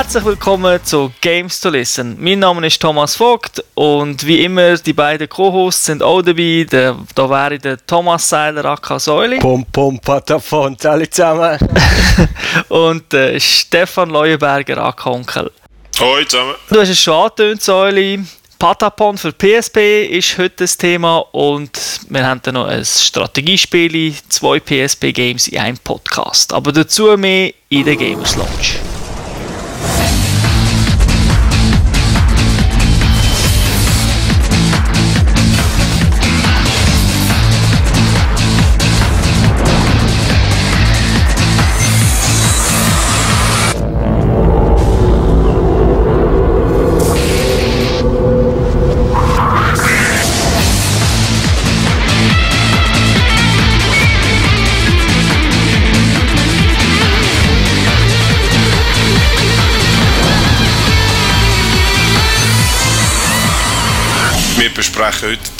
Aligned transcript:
Herzlich 0.00 0.24
willkommen 0.24 0.82
zu 0.82 1.12
Games 1.20 1.60
to 1.60 1.68
Listen. 1.68 2.16
Mein 2.18 2.38
Name 2.38 2.66
ist 2.66 2.80
Thomas 2.80 3.16
Vogt 3.16 3.62
und 3.74 4.24
wie 4.26 4.42
immer 4.42 4.78
die 4.78 4.94
beiden 4.94 5.28
Co-Hosts 5.28 5.84
sind 5.84 6.02
auch 6.02 6.22
dabei. 6.22 6.66
Der, 6.72 6.96
da 7.14 7.28
wäre 7.28 7.58
der 7.58 7.86
Thomas 7.86 8.26
Seiler 8.26 8.64
aka 8.64 8.98
Säuli. 8.98 9.40
Pum 9.40 9.66
pum 9.70 10.00
patafon, 10.00 10.78
alle 10.84 11.08
zusammen. 11.10 11.58
und 12.70 13.12
äh, 13.12 13.38
Stefan 13.38 14.08
Leuenberger 14.08 14.78
aka 14.78 15.10
Onkel. 15.10 15.52
Hallo 15.98 16.24
zusammen. 16.24 16.54
Du 16.70 16.80
hast 16.80 16.88
es 16.88 16.98
schon 16.98 17.22
angetönt, 17.22 17.60
Säuli. 17.60 18.24
Patapon 18.58 19.18
für 19.18 19.32
PSP 19.32 20.06
ist 20.06 20.38
heute 20.38 20.64
das 20.64 20.78
Thema 20.78 21.18
und 21.32 21.78
wir 22.08 22.26
haben 22.26 22.40
dann 22.42 22.54
noch 22.54 22.68
ein 22.68 22.86
Strategiespiel, 22.86 24.14
zwei 24.30 24.60
PSP-Games 24.60 25.48
in 25.48 25.58
einem 25.58 25.78
Podcast. 25.78 26.54
Aber 26.54 26.72
dazu 26.72 27.14
mehr 27.18 27.52
in 27.68 27.84
der 27.84 27.96
Gamers 27.96 28.36
Lounge. 28.36 28.89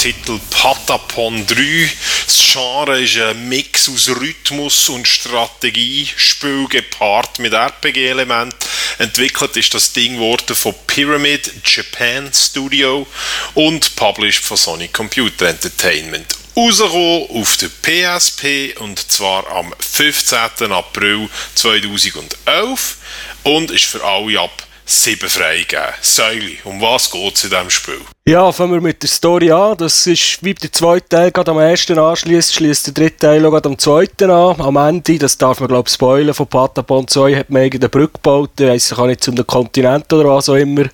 Titel 0.01 0.41
Patapon 0.49 1.47
3. 1.47 1.91
Das 2.25 2.39
Genre 2.39 3.03
ist 3.03 3.19
ein 3.19 3.51
Mix 3.51 3.87
aus 3.87 4.09
Rhythmus 4.09 4.89
und 4.89 5.07
Strategiespiel 5.07 6.69
gepaart 6.69 7.39
mit 7.39 7.53
RPG-Elementen. 7.53 8.57
Entwickelt 8.97 9.59
ist 9.59 9.75
das 9.75 9.93
Ding 9.93 10.19
worden 10.19 10.57
von 10.57 10.75
Pyramid 10.87 11.53
Japan 11.67 12.33
Studio 12.33 13.07
und 13.53 13.95
published 13.95 14.43
von 14.43 14.57
Sony 14.57 14.89
Computer 14.89 15.49
Entertainment. 15.49 16.35
Rausgekommen 16.57 17.29
auf 17.39 17.59
der 17.59 17.69
PSP 17.69 18.79
und 18.79 18.99
zwar 19.13 19.47
am 19.51 19.75
15. 19.81 20.73
April 20.73 21.29
2011 21.57 22.97
und 23.43 23.71
ist 23.71 23.85
für 23.85 24.03
alle 24.03 24.41
ab 24.41 24.67
7 24.91 25.29
freigegeben. 25.29 25.95
Säuli, 26.01 26.59
um 26.65 26.81
was 26.81 27.13
geht 27.13 27.37
es 27.37 27.45
in 27.45 27.51
diesem 27.51 27.71
Spiel? 27.71 28.01
Ja, 28.27 28.51
fangen 28.51 28.73
wir 28.73 28.81
mit 28.81 29.01
der 29.01 29.09
Story 29.09 29.53
an. 29.53 29.77
Das 29.77 30.05
ist 30.09 30.43
wie 30.43 30.53
der 30.53 30.73
zweite 30.73 31.09
Teil 31.09 31.31
gerade 31.31 31.53
am 31.53 31.59
ersten 31.59 31.97
anschließt, 31.97 32.55
schließt 32.55 32.89
der 32.89 32.95
dritte 32.95 33.19
Teil 33.19 33.47
auch 33.47 33.63
am 33.63 33.79
zweiten 33.79 34.31
an. 34.31 34.61
Am 34.61 34.77
Ende, 34.77 35.17
das 35.17 35.39
darf 35.39 35.61
man 35.61 35.69
glaube 35.69 35.89
ich 35.89 35.95
spoilern, 35.95 36.35
von 36.35 36.49
Patapon 36.49 37.07
2 37.07 37.37
hat 37.37 37.51
man 37.51 37.63
eine 37.63 37.89
Brücke 37.89 38.15
gebaut, 38.15 38.51
ich 38.59 38.67
weiss 38.67 38.91
ich 38.91 38.99
auch 38.99 39.07
nicht, 39.07 39.23
zum 39.23 39.37
Kontinent 39.47 40.13
oder 40.13 40.29
was 40.29 40.49
auch 40.49 40.57
immer. 40.57 40.87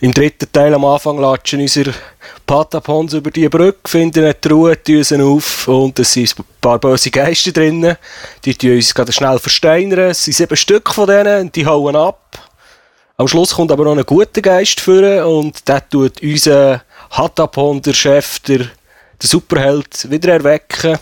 Im 0.00 0.12
dritten 0.12 0.52
Teil 0.52 0.74
am 0.74 0.84
Anfang 0.84 1.18
latschen 1.18 1.62
unsere 1.62 1.94
Patapons 2.46 3.14
über 3.14 3.30
die 3.30 3.48
Brücke, 3.48 3.88
finden 3.88 4.24
eine 4.24 4.38
Truhe, 4.38 4.82
tun 4.82 5.02
sie 5.02 5.22
auf 5.22 5.68
und 5.68 5.98
es 5.98 6.12
sind 6.12 6.38
ein 6.38 6.44
paar 6.60 6.78
böse 6.78 7.10
Geister 7.10 7.52
drinnen. 7.52 7.96
Die 8.44 8.54
tun 8.54 8.72
uns 8.76 8.94
gerade 8.94 9.12
schnell 9.12 9.38
versteinern. 9.38 10.10
Es 10.10 10.24
sind 10.24 10.34
sieben 10.34 10.56
Stück 10.56 10.90
von 10.90 11.06
denen 11.06 11.40
und 11.46 11.56
die 11.56 11.64
hauen 11.64 11.96
ab. 11.96 12.51
Am 13.22 13.28
Schluss 13.28 13.54
kommt 13.54 13.70
aber 13.70 13.84
noch 13.84 13.96
ein 13.96 14.04
guter 14.04 14.42
Geist 14.42 14.80
führen 14.80 15.22
und 15.22 15.68
der 15.68 15.88
tut 15.88 16.20
unseren 16.20 16.80
Hatapon, 17.12 17.80
der 17.80 17.92
Chef, 17.92 18.40
der, 18.40 18.58
der 18.58 18.68
Superheld, 19.22 20.10
wieder 20.10 20.32
erwecken. 20.32 20.98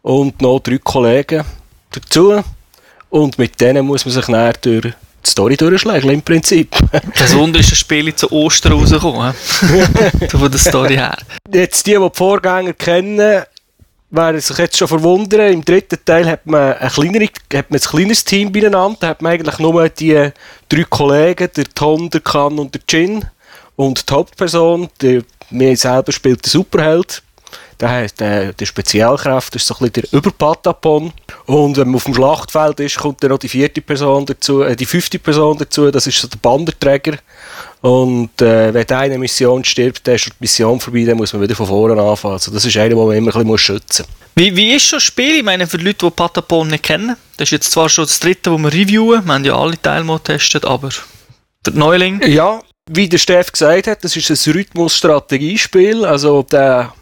Und 0.00 0.40
noch 0.40 0.60
drei 0.60 0.78
Kollegen 0.78 1.44
dazu. 1.90 2.42
Und 3.10 3.36
mit 3.36 3.60
denen 3.60 3.84
muss 3.84 4.06
man 4.06 4.14
sich 4.14 4.28
näher 4.28 4.54
durch 4.62 4.80
die 5.26 5.30
Story 5.30 5.58
durchschlagen, 5.58 6.08
im 6.08 6.22
Prinzip. 6.22 6.74
Das 7.18 7.36
Wunder 7.36 7.60
ist 7.60 7.72
ein 7.72 7.76
Spiel 7.76 8.14
zu 8.14 8.32
Ostern 8.32 8.72
rausgekommen. 8.72 9.34
Von 10.30 10.50
der 10.50 10.58
Story 10.58 10.94
her. 10.94 11.18
Jetzt 11.52 11.86
die, 11.86 11.90
die 11.90 11.98
die 11.98 12.10
Vorgänger 12.14 12.72
kennen, 12.72 13.42
werden 14.12 14.40
sich 14.40 14.58
jetzt 14.58 14.76
schon 14.76 14.88
verwundern. 14.88 15.52
Im 15.52 15.64
dritten 15.64 15.98
Teil 16.04 16.28
hat 16.28 16.46
man 16.46 16.74
ein, 16.74 16.90
kleinere, 16.90 17.28
hat 17.54 17.70
man 17.70 17.80
ein 17.80 17.90
kleines 17.90 18.24
Team 18.24 18.52
beieinander. 18.52 18.98
Da 19.00 19.08
hat 19.08 19.22
man 19.22 19.32
eigentlich 19.32 19.58
nur 19.58 19.88
die 19.88 20.30
drei 20.68 20.84
Kollegen, 20.84 21.48
der 21.56 21.64
Tom, 21.74 22.10
der 22.10 22.20
Kan 22.20 22.58
und 22.58 22.74
der 22.74 22.82
Jin. 22.88 23.24
Und 23.74 24.08
die 24.08 24.14
Hauptperson, 24.14 24.88
der 25.00 25.22
mir 25.50 25.76
selber 25.76 26.12
spielt 26.12 26.44
der 26.44 26.50
Superheld. 26.50 27.22
Der, 27.80 27.88
heißt, 27.88 28.20
der, 28.20 28.52
der 28.52 28.66
Spezialkraft 28.66 29.56
ist 29.56 29.66
so 29.66 29.74
ein 29.74 29.90
bisschen 29.90 30.08
der 30.10 30.18
Überpatapon. 30.18 31.12
Und 31.46 31.76
wenn 31.76 31.88
man 31.88 31.96
auf 31.96 32.04
dem 32.04 32.14
Schlachtfeld 32.14 32.80
ist, 32.80 32.98
kommt 32.98 33.22
dann 33.22 33.30
noch 33.30 33.38
die 33.38 33.48
vierte 33.48 33.80
Person 33.80 34.26
dazu, 34.26 34.62
äh, 34.62 34.76
die 34.76 34.86
fünfte 34.86 35.18
Person 35.18 35.58
dazu, 35.58 35.90
das 35.90 36.06
ist 36.06 36.20
so 36.20 36.28
der 36.28 36.38
Banderträger. 36.38 37.18
Und 37.80 38.40
äh, 38.40 38.72
wenn 38.72 38.88
eine 38.90 39.18
Mission 39.18 39.64
stirbt, 39.64 40.06
dann 40.06 40.14
ist 40.14 40.26
die 40.26 40.32
Mission 40.38 40.78
vorbei, 40.78 41.04
dann 41.04 41.16
muss 41.16 41.32
man 41.32 41.42
wieder 41.42 41.56
von 41.56 41.66
vorne 41.66 42.00
anfangen. 42.00 42.34
Also 42.34 42.52
das 42.52 42.64
ist 42.64 42.76
einer, 42.76 42.90
den 42.90 42.98
man 42.98 43.16
immer 43.16 43.34
ein 43.34 43.42
bisschen 43.42 43.58
schützen 43.58 44.06
muss. 44.08 44.22
Wie, 44.34 44.56
wie 44.56 44.72
ist 44.72 44.92
das 44.92 45.02
Spiel? 45.02 45.36
Ich 45.36 45.42
meine, 45.42 45.66
für 45.66 45.78
die 45.78 45.84
Leute, 45.84 46.06
die 46.06 46.10
Patapon 46.10 46.68
nicht 46.68 46.84
kennen, 46.84 47.16
das 47.36 47.48
ist 47.48 47.50
jetzt 47.50 47.72
zwar 47.72 47.88
schon 47.88 48.04
das 48.04 48.18
dritte, 48.18 48.50
das 48.50 48.58
wir 48.58 48.72
reviewen, 48.72 49.24
wir 49.24 49.34
haben 49.34 49.44
ja 49.44 49.56
alle 49.56 49.80
Teile 49.80 50.04
mal 50.04 50.18
getestet, 50.18 50.64
aber 50.64 50.88
der 51.66 51.74
Neuling? 51.74 52.22
Ja, 52.26 52.60
wie 52.90 53.08
der 53.08 53.18
Steff 53.18 53.52
gesagt 53.52 53.86
hat, 53.86 54.02
das 54.02 54.16
ist 54.16 54.30
ein 54.30 54.52
Rhythmus-Strategiespiel, 54.52 56.04
also 56.04 56.42
der, 56.42 56.94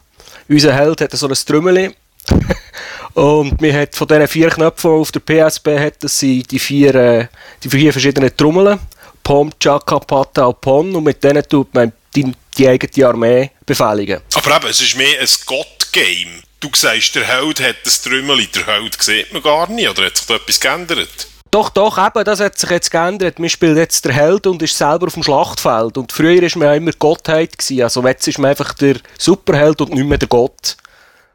unser 0.51 0.75
Held 0.75 1.01
hat 1.01 1.13
so 1.13 1.29
ein 1.29 1.35
Trümmeli 1.35 1.91
und 3.15 3.61
man 3.61 3.73
hat 3.73 3.95
von 3.95 4.09
diesen 4.09 4.29
vier 4.29 4.51
Knöpfen 4.51 4.91
auf 4.91 5.13
der 5.13 5.21
PSP 5.21 5.79
hat, 5.79 6.03
das 6.03 6.19
sind 6.19 6.51
die 6.51 6.59
vier, 6.59 6.95
äh, 6.95 7.27
die 7.63 7.71
vier 7.71 7.93
verschiedenen 7.93 8.37
Trommeln 8.37 8.79
Pom, 9.23 9.53
Chaka, 9.61 10.01
Pata 10.01 10.47
und 10.47 10.61
Pon 10.61 10.95
und 10.95 11.05
mit 11.05 11.23
denen 11.23 11.47
tut 11.49 11.73
man 11.73 11.93
die, 12.15 12.33
die 12.57 12.69
eigene 12.69 13.07
Armee 13.07 13.51
befehligen. 13.65 14.21
Aber 14.35 14.57
eben, 14.57 14.67
es 14.67 14.81
ist 14.81 14.97
mehr 14.97 15.21
ein 15.21 15.29
Gott-Game. 15.47 16.43
Du 16.59 16.69
sagst, 16.75 17.15
der 17.15 17.25
Held 17.25 17.61
hat 17.61 17.77
das 17.85 18.03
Trümmeli, 18.03 18.49
der 18.49 18.67
Held 18.67 19.01
sieht 19.01 19.33
man 19.33 19.43
gar 19.43 19.71
nicht, 19.71 19.89
oder 19.89 20.07
hat 20.07 20.17
sich 20.17 20.27
da 20.27 20.35
etwas 20.35 20.59
geändert? 20.59 21.29
Doch, 21.51 21.71
doch, 21.71 21.99
eben, 21.99 22.25
das 22.25 22.39
hat 22.39 22.59
sich 22.59 22.71
jetzt 22.71 22.91
geändert. 22.91 23.41
Man 23.41 23.49
spielt 23.49 23.77
jetzt 23.77 24.05
der 24.05 24.13
Held 24.13 24.47
und 24.47 24.63
ist 24.63 24.79
selber 24.79 25.09
auf 25.09 25.15
dem 25.15 25.25
Schlachtfeld. 25.25 25.99
Und 25.99 26.13
früher 26.13 26.41
war 26.41 26.59
man 26.59 26.77
immer 26.77 26.93
Gottheit. 26.93 27.59
Gewesen. 27.59 27.83
Also 27.83 28.07
jetzt 28.07 28.29
ist 28.29 28.39
man 28.39 28.51
einfach 28.51 28.73
der 28.75 28.97
Superheld 29.19 29.81
und 29.81 29.93
nicht 29.93 30.07
mehr 30.07 30.19
der 30.19 30.29
Gott. 30.29 30.77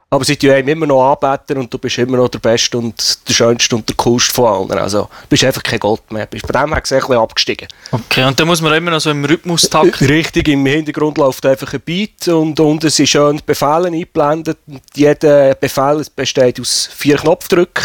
Aber 0.09 0.23
sie 0.23 0.37
tun 0.37 0.51
einem 0.51 0.69
immer 0.69 0.85
noch 0.85 1.11
anbeten 1.11 1.57
und 1.57 1.73
du 1.73 1.77
bist 1.77 1.97
immer 1.97 2.15
noch 2.15 2.29
der 2.29 2.39
Beste 2.39 2.77
und 2.77 3.27
der 3.27 3.33
Schönste 3.33 3.75
und 3.75 3.89
der 3.89 3.97
Coolste 3.97 4.33
von 4.33 4.69
allen. 4.69 4.79
Also 4.79 5.01
du 5.01 5.27
bist 5.27 5.43
einfach 5.43 5.63
kein 5.63 5.79
Gott 5.79 6.09
mehr. 6.09 6.25
Bist 6.27 6.47
bei 6.47 6.57
dem 6.61 6.71
her 6.71 6.79
gesehen 6.79 6.99
ein 6.99 7.01
bisschen 7.01 7.21
abgestiegen. 7.21 7.67
Okay, 7.91 8.23
und 8.23 8.39
dann 8.39 8.47
muss 8.47 8.61
man 8.61 8.73
immer 8.73 8.91
noch 8.91 9.01
so 9.01 9.09
im 9.09 9.25
Rhythmustakt... 9.25 9.99
Richtig, 10.07 10.47
im 10.47 10.65
Hintergrund 10.65 11.17
läuft 11.17 11.45
einfach 11.45 11.73
ein 11.73 11.81
Beat 11.81 12.29
und 12.29 12.57
unten 12.59 12.89
sind 12.89 13.09
schön 13.09 13.41
Befehle 13.45 13.87
eingeblendet. 13.87 14.59
Jeder 14.93 15.55
Befehl 15.55 16.05
besteht 16.15 16.61
aus 16.61 16.89
vier 16.95 17.17
Knopfdrücken. 17.17 17.83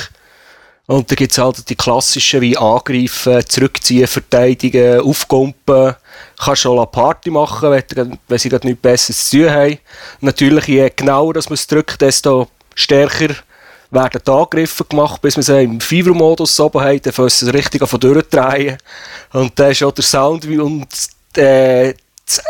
Und 0.90 1.08
dann 1.08 1.14
gibt 1.14 1.30
es 1.30 1.38
halt 1.38 1.70
die 1.70 1.76
klassischen 1.76 2.40
wie 2.40 2.56
Angreifen, 2.56 3.46
Zurückziehen, 3.46 4.08
Verteidigen, 4.08 4.98
Aufkumpen. 4.98 5.94
Kannst 6.36 6.62
schon 6.62 6.78
eine 6.78 6.86
Party 6.88 7.30
machen, 7.30 7.70
wenn, 7.70 8.18
wenn 8.26 8.38
sie 8.38 8.48
gerade 8.48 8.66
nichts 8.66 8.82
Besseres 8.82 9.28
zu 9.30 9.38
tun 9.38 9.50
haben. 9.50 9.78
Natürlich, 10.20 10.66
je 10.66 10.90
genauer 10.96 11.34
man 11.34 11.54
es 11.54 11.68
drückt, 11.68 12.00
desto 12.00 12.48
stärker 12.74 13.36
werden 13.92 14.20
die 14.26 14.30
Angriffe 14.32 14.84
gemacht, 14.84 15.22
bis 15.22 15.36
wir 15.36 15.44
sie 15.44 15.62
im 15.62 15.80
Fever-Modus 15.80 16.58
oben 16.58 16.80
haben, 16.80 17.00
dann 17.02 17.14
müssen 17.16 17.46
sie 17.46 17.52
richtig 17.52 17.86
von 17.86 18.00
durchdrehen. 18.00 18.76
Und 19.32 19.56
dann 19.60 19.70
ist 19.70 19.84
auch 19.84 19.92
der 19.92 20.02
Sound 20.02 20.44
und 20.44 20.88
äh, 21.36 21.94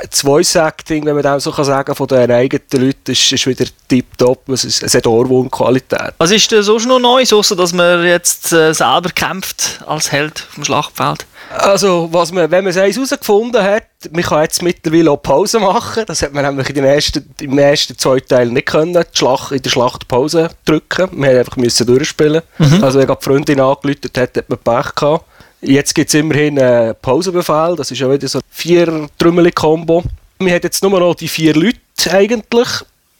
das 0.08 0.20
Voice-Acting, 0.22 1.04
wenn 1.06 1.14
man 1.14 1.22
das 1.22 1.44
so 1.44 1.50
sagen 1.50 1.86
kann, 1.86 1.94
von 1.94 2.06
den 2.06 2.30
eigenen 2.30 2.62
Leuten, 2.72 3.12
ist, 3.12 3.32
ist 3.32 3.46
wieder 3.46 3.64
tipptopp. 3.88 4.48
Es, 4.48 4.64
ist, 4.64 4.82
es 4.82 4.94
hat 4.94 5.06
Ohrwurm-Qualität. 5.06 6.14
Was 6.18 6.30
ist 6.30 6.50
denn 6.50 6.62
sonst 6.62 6.86
noch 6.86 6.98
neu, 6.98 7.22
außer 7.22 7.56
dass 7.56 7.72
man 7.72 8.04
jetzt 8.04 8.52
äh, 8.52 8.72
selber 8.72 9.10
kämpft 9.14 9.80
als 9.86 10.12
Held 10.12 10.38
vom 10.38 10.64
Schlachtfeld? 10.64 11.26
Also, 11.50 12.08
was 12.12 12.30
man, 12.32 12.50
wenn 12.50 12.64
man 12.64 12.70
es 12.70 12.76
herausgefunden 12.76 13.62
hat, 13.62 13.84
man 14.12 14.22
kann 14.22 14.42
jetzt 14.42 14.62
mittlerweile 14.62 15.10
auch 15.10 15.16
Pause 15.16 15.58
machen. 15.58 16.04
Das 16.06 16.22
hat 16.22 16.32
man 16.32 16.44
nämlich 16.44 16.68
in 16.68 16.76
den 16.76 16.84
ersten, 16.84 17.28
im 17.40 17.58
ersten 17.58 17.98
zwei 17.98 18.20
Teilen 18.20 18.54
nicht 18.54 18.66
können, 18.66 18.92
die 18.94 19.18
Schlacht, 19.18 19.50
in 19.52 19.62
der 19.62 19.70
Schlacht 19.70 20.06
Pause 20.06 20.50
drücken. 20.64 21.08
Wir 21.12 21.44
mussten 21.56 21.82
einfach 21.82 21.86
durchspielen. 21.86 22.42
Mhm. 22.58 22.84
Also, 22.84 23.00
wenn 23.00 23.08
die 23.08 23.14
Freundin 23.20 23.60
angeläutet 23.60 24.16
hat, 24.16 24.36
hat 24.36 24.48
man 24.48 24.58
Pech 24.58 24.94
gehabt. 24.94 25.24
Jetzt 25.62 25.94
gibt 25.94 26.08
es 26.08 26.14
immerhin 26.14 26.58
einen 26.58 26.94
Pausenbefehl, 27.02 27.74
das 27.76 27.90
ist 27.90 27.98
ja 27.98 28.10
wieder 28.10 28.28
so 28.28 28.38
ein 28.38 28.44
vier 28.50 29.08
trümmeli 29.18 29.52
kombo 29.52 30.02
Man 30.38 30.52
hat 30.52 30.64
jetzt 30.64 30.82
nur 30.82 30.98
noch 30.98 31.14
die 31.14 31.28
vier 31.28 31.54
Leute 31.54 31.76
eigentlich 32.10 32.68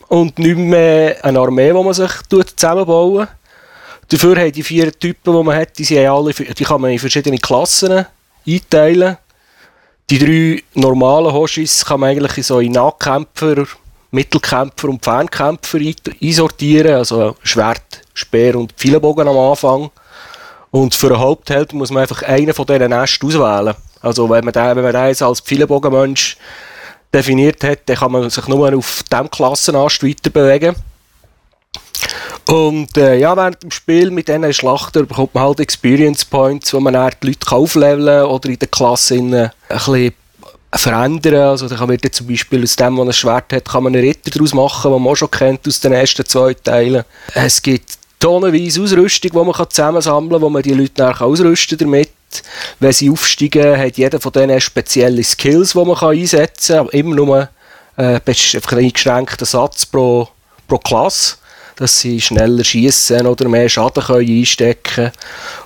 und 0.09 0.39
nicht 0.39 0.57
mehr 0.57 1.23
eine 1.23 1.39
Armee, 1.39 1.69
die 1.69 1.75
man 1.75 1.93
sich 1.93 2.11
zusammenbauen 2.57 3.29
Dafür 4.11 4.37
haben 4.41 4.51
die 4.51 4.65
vier 4.65 4.91
Typen, 4.91 5.37
die 5.37 5.45
man 5.45 5.55
hat, 5.55 5.79
die, 5.79 5.85
sind 5.85 6.05
alle, 6.05 6.33
die 6.33 6.65
kann 6.65 6.81
man 6.81 6.91
in 6.91 6.99
verschiedene 6.99 7.39
Klassen 7.39 8.07
einteilen. 8.45 9.17
Die 10.11 10.19
drei 10.19 10.65
normalen 10.75 11.33
Hoshis 11.33 11.85
kann 11.85 12.01
man 12.01 12.11
eigentlich 12.11 12.39
in 12.39 12.43
so 12.43 12.61
Nahkämpfer, 12.61 13.67
Mittelkämpfer 14.11 14.89
und 14.89 15.05
Fernkämpfer 15.05 15.79
einsortieren. 16.21 16.95
Also 16.95 17.37
Schwert, 17.45 18.03
Speer 18.13 18.57
und 18.57 18.73
Pfeilenbogen 18.73 19.29
am 19.29 19.39
Anfang. 19.39 19.91
Und 20.71 20.95
für 20.95 21.09
einen 21.09 21.19
Hauptheld 21.19 21.73
muss 21.73 21.91
man 21.91 22.03
einfach 22.03 22.23
einen 22.23 22.55
von 22.55 22.67
diesen 22.67 22.91
Nesten 22.91 23.29
auswählen. 23.29 23.75
Also 24.01 24.31
wenn 24.31 24.45
man 24.45 24.53
den, 24.53 24.77
wenn 24.77 24.85
man 24.85 24.93
den 24.93 25.23
als 25.23 25.41
Pfeilenbogenmensch 25.41 26.37
definiert 27.13 27.63
hat, 27.65 27.81
dann 27.87 27.97
kann 27.97 28.13
man 28.13 28.31
sich 28.31 28.47
nur 28.47 28.75
auf 28.77 29.03
diesem 29.11 29.31
Klassenast 29.31 30.03
weiter 30.05 30.31
bewegen. 30.31 30.77
Und 32.47 32.97
äh, 32.97 33.17
ja, 33.17 33.37
während 33.37 33.63
dem 33.63 33.71
Spiel 33.71 34.11
mit 34.11 34.29
diesen 34.29 34.53
Schlachten 34.53 35.07
bekommt 35.07 35.35
man 35.35 35.45
halt 35.45 35.61
Experience 35.61 36.25
Points, 36.25 36.73
wo 36.73 36.81
man 36.81 36.95
dann 36.95 37.13
die 37.23 37.29
Leute 37.29 37.53
aufleveln 37.53 38.07
kann 38.07 38.31
oder 38.31 38.49
in 38.49 38.59
der 38.59 38.69
Klasse 38.69 39.15
ein 39.17 39.51
bisschen 39.69 40.15
verändern. 40.73 41.49
Also 41.49 41.69
da 41.69 41.77
kann 41.77 41.89
man 41.89 41.99
zum 42.11 42.27
Beispiel 42.27 42.63
aus 42.63 42.77
dem, 42.77 42.97
was 42.99 43.07
ein 43.07 43.13
Schwert 43.13 43.53
hat, 43.53 43.69
kann 43.69 43.85
man 43.85 43.95
einen 43.95 44.05
Ritter 44.05 44.31
daraus 44.31 44.55
machen, 44.55 44.91
den 44.91 45.03
man 45.03 45.13
auch 45.13 45.17
schon 45.17 45.31
kennt 45.31 45.67
aus 45.67 45.81
den 45.81 45.93
ersten 45.93 46.25
zwei 46.27 46.55
Teilen. 46.55 47.05
Es 47.35 47.61
gibt 47.61 48.00
tonnenweise 48.21 48.83
Ausrüstung, 48.83 49.31
die 49.33 49.37
man 49.37 49.71
zusammensammeln 49.71 50.31
kann, 50.31 50.43
wo 50.43 50.49
man 50.51 50.63
die 50.63 50.75
Leute 50.75 51.03
nachher 51.03 51.27
ausrüsten 51.27 51.79
damit. 51.79 52.11
Wenn 52.79 52.93
sie 52.93 53.11
aufsteigen, 53.11 53.77
hat 53.77 53.97
jeder 53.97 54.21
von 54.21 54.33
denen 54.33 54.61
spezielle 54.61 55.25
Skills, 55.25 55.73
die 55.73 55.85
man 55.85 55.97
einsetzen 55.97 56.77
kann, 56.77 56.81
aber 56.81 56.95
immer 56.95 57.17
nur 57.17 57.49
äh, 57.97 58.21
einen 58.25 58.79
eingeschränkten 58.79 59.47
Satz 59.47 59.87
pro, 59.87 60.29
pro 60.69 60.79
Klasse 60.79 61.37
dass 61.81 61.99
sie 61.99 62.21
schneller 62.21 62.63
schießen 62.63 63.27
oder 63.27 63.49
mehr 63.49 63.67
Schaden 63.67 64.05
können 64.05 64.29
einstecken. 64.29 65.11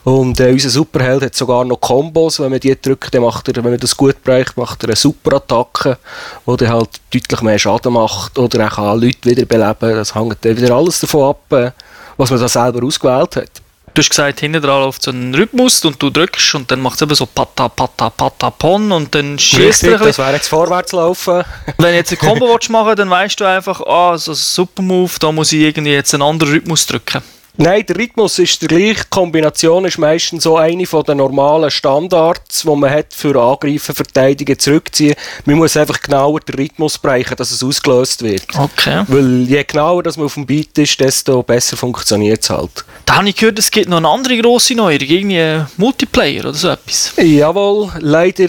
Und 0.05 0.39
äh, 0.39 0.53
unser 0.53 0.71
Superheld 0.71 1.25
hat 1.25 1.35
sogar 1.35 1.65
noch 1.65 1.81
Kombos, 1.81 2.39
wenn 2.39 2.53
man 2.53 2.61
die 2.61 2.81
drückt, 2.81 3.13
dann 3.13 3.23
macht 3.23 3.49
er, 3.49 3.57
wenn 3.57 3.73
man 3.73 3.81
das 3.81 3.97
gut 3.97 4.23
bereicht, 4.23 4.57
macht 4.57 4.85
er 4.85 4.91
eine 4.91 4.97
Superattacke, 4.97 5.99
die 6.47 6.69
halt 6.69 7.01
deutlich 7.13 7.43
mehr 7.43 7.59
Schaden 7.59 7.95
macht 7.95 8.39
oder 8.39 8.61
er 8.61 8.71
kann 8.71 9.01
Leute 9.01 9.25
wiederbeleben. 9.25 9.97
Das 9.97 10.15
hängt 10.15 10.45
dann 10.45 10.57
wieder 10.57 10.77
alles 10.77 11.01
davon 11.01 11.31
ab, 11.31 11.53
äh, 11.53 11.73
was 12.17 12.31
man 12.31 12.41
da 12.41 12.49
selber 12.49 12.85
ausgewählt 12.85 13.37
hat. 13.37 13.51
Du 13.95 14.01
hast 14.01 14.11
gesagt, 14.11 14.41
hinten 14.41 14.61
dran 14.61 14.83
läuft 14.83 15.03
so 15.03 15.13
ein 15.13 15.33
Rhythmus 15.33 15.85
und 15.85 16.03
du 16.03 16.11
drückst 16.11 16.57
und 16.57 16.69
dann 16.69 16.81
macht 16.81 16.97
es 16.97 17.03
eben 17.03 17.15
so 17.15 17.27
Pata, 17.27 17.69
Pata, 17.69 18.11
Pata, 18.11 18.51
Pon 18.51 18.91
und 18.91 19.15
dann 19.15 19.39
schießt 19.39 19.85
er 19.85 19.99
Das 19.99 20.19
wäre 20.19 20.33
jetzt 20.33 20.49
vorwärts 20.49 20.91
laufen. 20.91 21.45
Wenn 21.79 21.91
du 21.93 21.95
jetzt 21.95 22.11
ein 22.11 22.19
Combo 22.19 22.59
machen 22.71 22.87
willst, 22.87 22.99
dann 22.99 23.11
weißt 23.11 23.39
du 23.39 23.45
einfach, 23.45 23.81
ah, 23.83 24.19
so 24.19 24.33
ein 24.33 24.35
Super 24.35 24.83
Move, 24.83 25.13
da 25.21 25.31
muss 25.31 25.53
ich 25.53 25.61
irgendwie 25.61 25.93
jetzt 25.93 26.13
einen 26.13 26.25
anderen 26.25 26.55
Rhythmus 26.55 26.87
drücken. 26.87 27.23
Nein, 27.57 27.87
der 27.87 27.97
Rhythmus 27.97 28.41
ist 28.41 28.61
der 28.63 28.69
gleiche. 28.69 29.05
Die 29.05 29.11
Kombination 29.11 29.85
ist 29.85 29.97
meistens 29.97 30.43
so 30.43 30.57
eine 30.57 30.87
von 30.87 31.05
den 31.05 31.19
normalen 31.19 31.71
Standards, 31.71 32.63
die 32.63 32.69
man 32.69 32.91
hat 32.91 33.15
für 33.15 33.41
Angreifen, 33.41 33.95
Verteidigen, 33.95 34.59
Zurückziehen. 34.59 35.15
Man 35.45 35.59
muss 35.59 35.77
einfach 35.77 36.01
genauer 36.01 36.41
den 36.41 36.57
Rhythmus 36.57 36.99
bereichen, 36.99 37.37
dass 37.37 37.53
es 37.53 37.63
ausgelöst 37.63 38.25
wird. 38.25 38.47
Okay. 38.59 39.05
Weil 39.07 39.43
je 39.49 39.63
genauer 39.63 40.03
dass 40.03 40.17
man 40.17 40.27
auf 40.27 40.35
dem 40.35 40.47
Beat 40.47 40.77
ist, 40.79 40.99
desto 40.99 41.45
besser 41.45 41.77
funktioniert 41.77 42.43
es 42.43 42.51
halt. 42.51 42.85
Da 43.07 43.17
habe 43.17 43.29
ich 43.29 43.37
gehört, 43.37 43.59
es 43.61 43.71
gibt 43.71 43.89
noch 43.89 43.99
eine 43.99 44.09
andere 44.09 44.37
grosse 44.39 44.75
Neuerung, 44.75 45.09
irgendwie 45.09 45.65
Multiplayer 45.77 46.41
oder 46.41 46.55
so 46.55 46.71
etwas. 46.71 47.13
Jawohl, 47.17 47.93
leider 48.01 48.49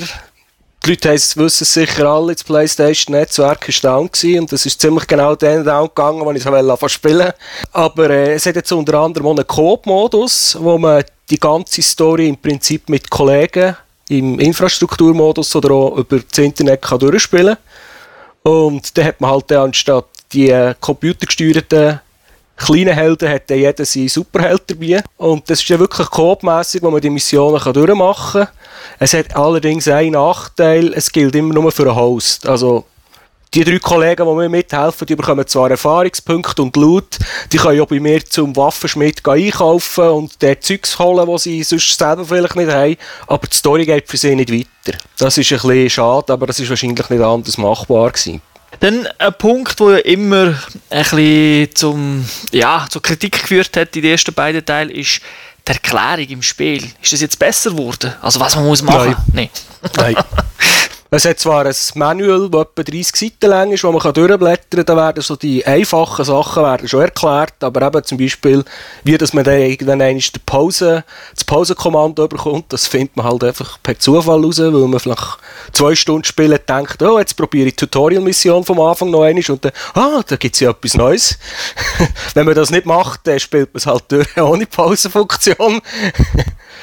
die 0.86 0.92
Leute 0.92 1.14
wissen 1.14 1.66
sicher 1.66 2.06
alle, 2.06 2.34
das 2.34 2.44
PlayStation-Netzwerk 2.44 3.68
war 3.68 3.92
down 3.92 4.12
gewesen, 4.12 4.42
und 4.42 4.52
das 4.52 4.66
ist 4.66 4.80
ziemlich 4.80 5.08
genau 5.08 5.36
den 5.36 5.64
down 5.64 5.88
gegangen, 5.88 6.24
wo 6.24 6.32
ich 6.32 6.44
so 6.44 6.88
spielen. 6.88 7.32
Aber 7.72 8.10
äh, 8.10 8.34
es 8.34 8.46
hat 8.46 8.56
jetzt 8.56 8.72
unter 8.72 9.00
anderem 9.00 9.28
einen 9.28 9.48
Coop-Modus, 9.48 10.58
wo 10.60 10.78
man 10.78 11.04
die 11.30 11.40
ganze 11.40 11.82
Story 11.82 12.30
im 12.30 12.38
Prinzip 12.38 12.88
mit 12.90 13.10
Kollegen 13.10 13.76
im 14.10 14.40
Infrastrukturmodus 14.40 15.56
oder 15.56 15.72
auch 15.72 15.98
über 15.98 16.20
das 16.20 16.38
Internet 16.38 16.84
kann 16.84 17.00
durchspielen. 17.00 17.58
Und 18.44 18.96
dann 18.96 19.06
hat 19.06 19.20
man 19.20 19.32
halt 19.32 19.50
dann 19.50 19.66
anstatt 19.66 20.06
die 20.32 20.50
äh, 20.50 20.76
computergesteuerten 20.80 22.00
kleinen 22.58 22.94
Helden 22.94 23.30
hat 23.30 23.50
dann 23.50 23.60
jeder 23.60 23.86
seinen 23.86 24.10
Superheld 24.10 24.64
dabei. 24.68 25.04
Und 25.18 25.50
das 25.50 25.62
ist 25.62 25.70
ja 25.70 25.80
wirklich 25.80 26.10
coopmässig, 26.10 26.82
wo 26.82 26.92
man 26.92 27.02
die 27.02 27.10
Missionen 27.10 27.60
kann 27.60 27.74
durchmachen 27.74 28.46
kann. 28.46 28.54
Es 29.00 29.14
hat 29.14 29.36
allerdings 29.36 29.88
einen 29.88 30.12
Nachteil, 30.12 30.94
es 30.94 31.12
gilt 31.12 31.36
immer 31.36 31.54
nur 31.54 31.72
für 31.72 31.84
einen 31.84 31.96
Host. 31.96 32.48
Also, 32.48 32.86
die 33.54 33.64
drei 33.64 33.80
Kollegen, 33.80 34.28
die 34.28 34.34
mir 34.34 34.50
mithelfen, 34.50 35.08
die 35.08 35.16
bekommen 35.16 35.48
zwar 35.48 35.72
Erfahrungspunkte 35.72 36.62
und 36.62 36.76
Loot, 36.76 37.18
die 37.54 37.58
können 37.58 37.80
auch 37.80 37.88
bei 37.88 38.02
mir 38.02 38.24
zum 38.26 38.54
Waffenschmied 38.56 39.26
einkaufen 39.26 40.10
und 40.10 40.42
der 40.42 40.60
Zeugs 40.60 41.00
holen, 41.00 41.26
was 41.26 41.44
sie 41.44 41.64
sonst 41.64 41.98
selber 41.98 42.26
vielleicht 42.26 42.58
nicht 42.58 42.70
haben, 42.70 42.98
aber 43.28 43.48
die 43.48 43.56
Story 43.56 43.86
geht 43.86 44.10
für 44.10 44.18
sie 44.18 44.36
nicht 44.36 44.52
weiter. 44.52 44.98
Das 45.18 45.38
ist 45.38 45.52
ein 45.52 45.60
bisschen 45.60 45.90
schade, 45.90 46.34
aber 46.34 46.48
das 46.48 46.60
ist 46.60 46.70
wahrscheinlich 46.70 47.10
nicht 47.10 47.22
anders 47.22 47.58
machbar 47.58 48.12
gewesen. 48.12 48.42
Dann 48.80 49.08
ein 49.18 49.34
Punkt, 49.38 49.80
der 49.80 49.90
ja 49.92 49.98
immer 50.00 50.56
ein 50.90 51.04
bisschen 51.04 51.76
zum, 51.76 52.26
ja, 52.52 52.86
zur 52.90 53.02
Kritik 53.02 53.42
geführt 53.42 53.76
hat 53.78 53.96
in 53.96 54.02
den 54.02 54.12
ersten 54.12 54.34
beiden 54.34 54.66
Teilen, 54.66 54.90
ist 54.90 55.22
die 55.68 55.72
Erklärung 55.72 56.28
im 56.28 56.42
Spiel. 56.42 56.84
Ist 57.02 57.14
das 57.14 57.22
jetzt 57.22 57.40
besser 57.40 57.72
geworden? 57.72 58.14
Also 58.22 58.40
was 58.40 58.56
man 58.56 58.66
muss 58.66 58.82
machen? 58.82 59.16
Nein. 59.34 59.50
Nein. 59.98 60.16
Es 61.16 61.24
hat 61.24 61.40
zwar 61.40 61.66
ein 61.66 61.74
Manual, 61.94 62.50
das 62.50 62.62
etwa 62.64 62.84
30 62.84 63.16
Seiten 63.16 63.50
lang 63.50 63.72
ist, 63.72 63.86
wo 63.86 63.92
man 63.94 64.02
durchblättern 64.14 64.86
kann, 64.86 64.86
da 64.86 64.98
werden 64.98 65.24
so 65.24 65.38
die 65.38 65.66
einfachen 65.66 66.26
Sachen 66.26 66.62
werden 66.62 66.90
schon 66.90 67.04
erklärt, 67.04 67.54
aber 67.62 67.88
eben 67.88 68.04
zum 68.04 68.18
Beispiel, 68.18 68.66
wie 69.06 69.18
dass 69.18 69.32
man 69.32 69.46
dann 69.46 69.62
irgendwann 69.62 70.02
einmal 70.02 70.20
die 70.20 70.40
Pause, 70.46 71.06
das 71.34 71.46
Pausenkommando 71.46 72.28
bekommt, 72.28 72.74
das 72.74 72.88
findet 72.88 73.16
man 73.16 73.28
halt 73.28 73.46
einfach 73.46 73.78
per 73.82 73.98
Zufall 73.98 74.44
raus, 74.44 74.60
weil 74.60 74.72
man 74.72 75.00
vielleicht 75.00 75.38
zwei 75.72 75.96
Stunden 75.96 76.26
spielen 76.26 76.60
denkt, 76.68 77.02
oh, 77.02 77.18
jetzt 77.18 77.38
probiere 77.38 77.70
ich 77.70 77.78
die 77.78 77.86
Tutorial-Mission 77.86 78.66
vom 78.66 78.82
Anfang 78.82 79.10
noch 79.10 79.24
einmal 79.24 79.44
und 79.48 79.64
dann, 79.64 79.72
ah, 79.94 80.22
da 80.28 80.36
gibt 80.36 80.56
es 80.56 80.60
ja 80.60 80.72
etwas 80.72 80.96
Neues. 80.96 81.40
Wenn 82.34 82.46
man 82.46 82.56
das 82.56 82.72
nicht 82.72 82.86
macht, 82.86 83.22
dann 83.24 83.40
spielt 83.40 83.74
man 83.74 83.78
es 83.78 83.86
halt 83.86 84.04
durch 84.10 84.36
ohne 84.36 84.66
Pausenfunktion. 84.66 85.80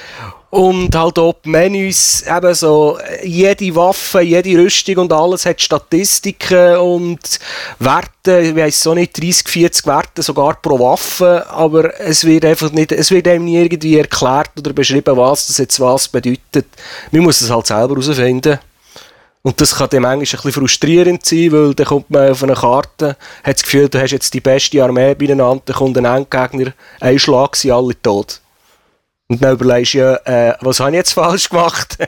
Und 0.50 0.94
halt 0.94 1.18
auch 1.18 1.34
die 1.42 1.48
Menüs, 1.48 2.24
eben 2.26 2.54
so, 2.54 2.98
jede 3.22 3.74
Waffe, 3.74 4.20
jede 4.20 4.62
Rüstung 4.62 4.98
und 4.98 5.12
alles 5.12 5.46
hat 5.46 5.62
Statistiken 5.62 6.76
und 6.76 7.38
Werte, 7.78 8.40
ich 8.40 8.54
weiss 8.54 8.82
so 8.82 8.92
nicht, 8.92 9.16
30, 9.18 9.48
40 9.48 9.86
Werte 9.86 10.22
sogar 10.22 10.60
pro 10.60 10.78
Waffe, 10.78 11.46
aber 11.48 11.98
es 11.98 12.24
wird 12.26 12.44
einfach 12.44 12.70
nicht, 12.70 12.92
es 12.92 13.10
wird 13.10 13.28
einem 13.28 13.46
nie 13.46 13.62
irgendwie 13.62 13.96
erklärt 13.96 14.50
oder 14.58 14.74
beschrieben, 14.74 15.16
was 15.16 15.46
das 15.46 15.56
jetzt 15.56 15.80
was 15.80 16.06
bedeutet. 16.08 16.66
Man 17.10 17.22
muss 17.22 17.40
es 17.40 17.48
halt 17.48 17.66
selber 17.66 17.94
herausfinden. 17.94 18.58
Und 19.42 19.60
das 19.60 19.74
kann 19.74 19.88
dem 19.88 20.02
manchmal 20.02 20.18
ein 20.18 20.44
bisschen 20.44 20.52
frustrierend 20.52 21.26
sein, 21.26 21.50
weil 21.50 21.74
dann 21.74 21.86
kommt 21.86 22.10
man 22.10 22.30
auf 22.30 22.42
eine 22.42 22.54
Karte, 22.54 23.16
hat 23.42 23.56
das 23.56 23.62
Gefühl, 23.62 23.88
du 23.88 24.00
hast 24.00 24.12
jetzt 24.12 24.32
die 24.34 24.40
beste 24.40 24.82
Armee 24.84 25.14
beieinander, 25.14 25.62
dann 25.66 25.76
kommt 25.76 25.98
ein 25.98 26.04
Endgegner, 26.04 26.72
ein 27.00 27.18
Schlag, 27.18 27.56
sind 27.56 27.72
alle 27.72 28.00
tot. 28.00 28.40
Und 29.32 29.42
dann 29.42 29.52
überlegst 29.54 29.94
du 29.94 29.98
ja, 29.98 30.14
äh, 30.26 30.54
was 30.60 30.78
habe 30.78 30.90
ich 30.90 30.96
jetzt 30.96 31.12
falsch 31.14 31.48
gemacht? 31.48 31.96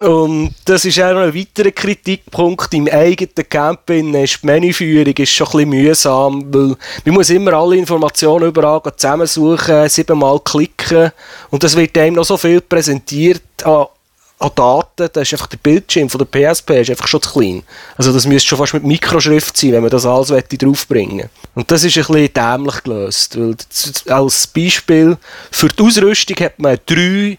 Und 0.00 0.52
das 0.64 0.84
ist 0.84 1.00
auch 1.00 1.12
noch 1.12 1.20
ein 1.20 1.34
weiterer 1.34 1.70
Kritikpunkt. 1.70 2.74
Im 2.74 2.88
eigenen 2.88 3.48
Camping 3.48 4.12
ist 4.14 4.42
die 4.42 4.46
Menüführung 4.46 5.14
ist 5.14 5.30
schon 5.30 5.46
ein 5.46 5.52
bisschen 5.52 5.70
mühsam, 5.70 6.44
weil 6.52 6.76
man 7.04 7.14
muss 7.14 7.30
immer 7.30 7.52
alle 7.52 7.76
Informationen 7.76 8.48
überall 8.48 8.82
zusammensuchen, 8.96 9.88
siebenmal 9.88 10.40
klicken 10.40 11.12
und 11.50 11.62
es 11.62 11.76
wird 11.76 11.96
einem 11.96 12.16
noch 12.16 12.24
so 12.24 12.36
viel 12.36 12.60
präsentiert 12.60 13.42
an 13.62 13.86
an 14.38 14.50
Daten, 14.54 15.08
da 15.12 15.20
ist 15.20 15.32
einfach 15.32 15.46
der 15.46 15.58
Bildschirm 15.58 16.10
von 16.10 16.18
der 16.18 16.52
PSP 16.52 16.80
ist 16.80 16.90
einfach 16.90 17.06
schon 17.06 17.22
zu 17.22 17.30
klein. 17.32 17.62
Also 17.96 18.12
das 18.12 18.26
müsste 18.26 18.48
schon 18.48 18.58
fast 18.58 18.74
mit 18.74 18.84
Mikroschrift 18.84 19.56
sein, 19.56 19.72
wenn 19.72 19.82
man 19.82 19.90
das 19.90 20.06
alles 20.06 20.28
draufbringen 20.28 21.30
Und 21.54 21.70
das 21.70 21.84
ist 21.84 21.96
ein 21.96 22.04
bisschen 22.04 22.34
dämlich 22.34 22.82
gelöst, 22.82 23.38
weil 23.38 23.56
als 24.08 24.46
Beispiel 24.46 25.16
für 25.50 25.68
die 25.68 25.82
Ausrüstung 25.82 26.36
hat 26.44 26.58
man 26.58 26.78
drei 26.84 27.38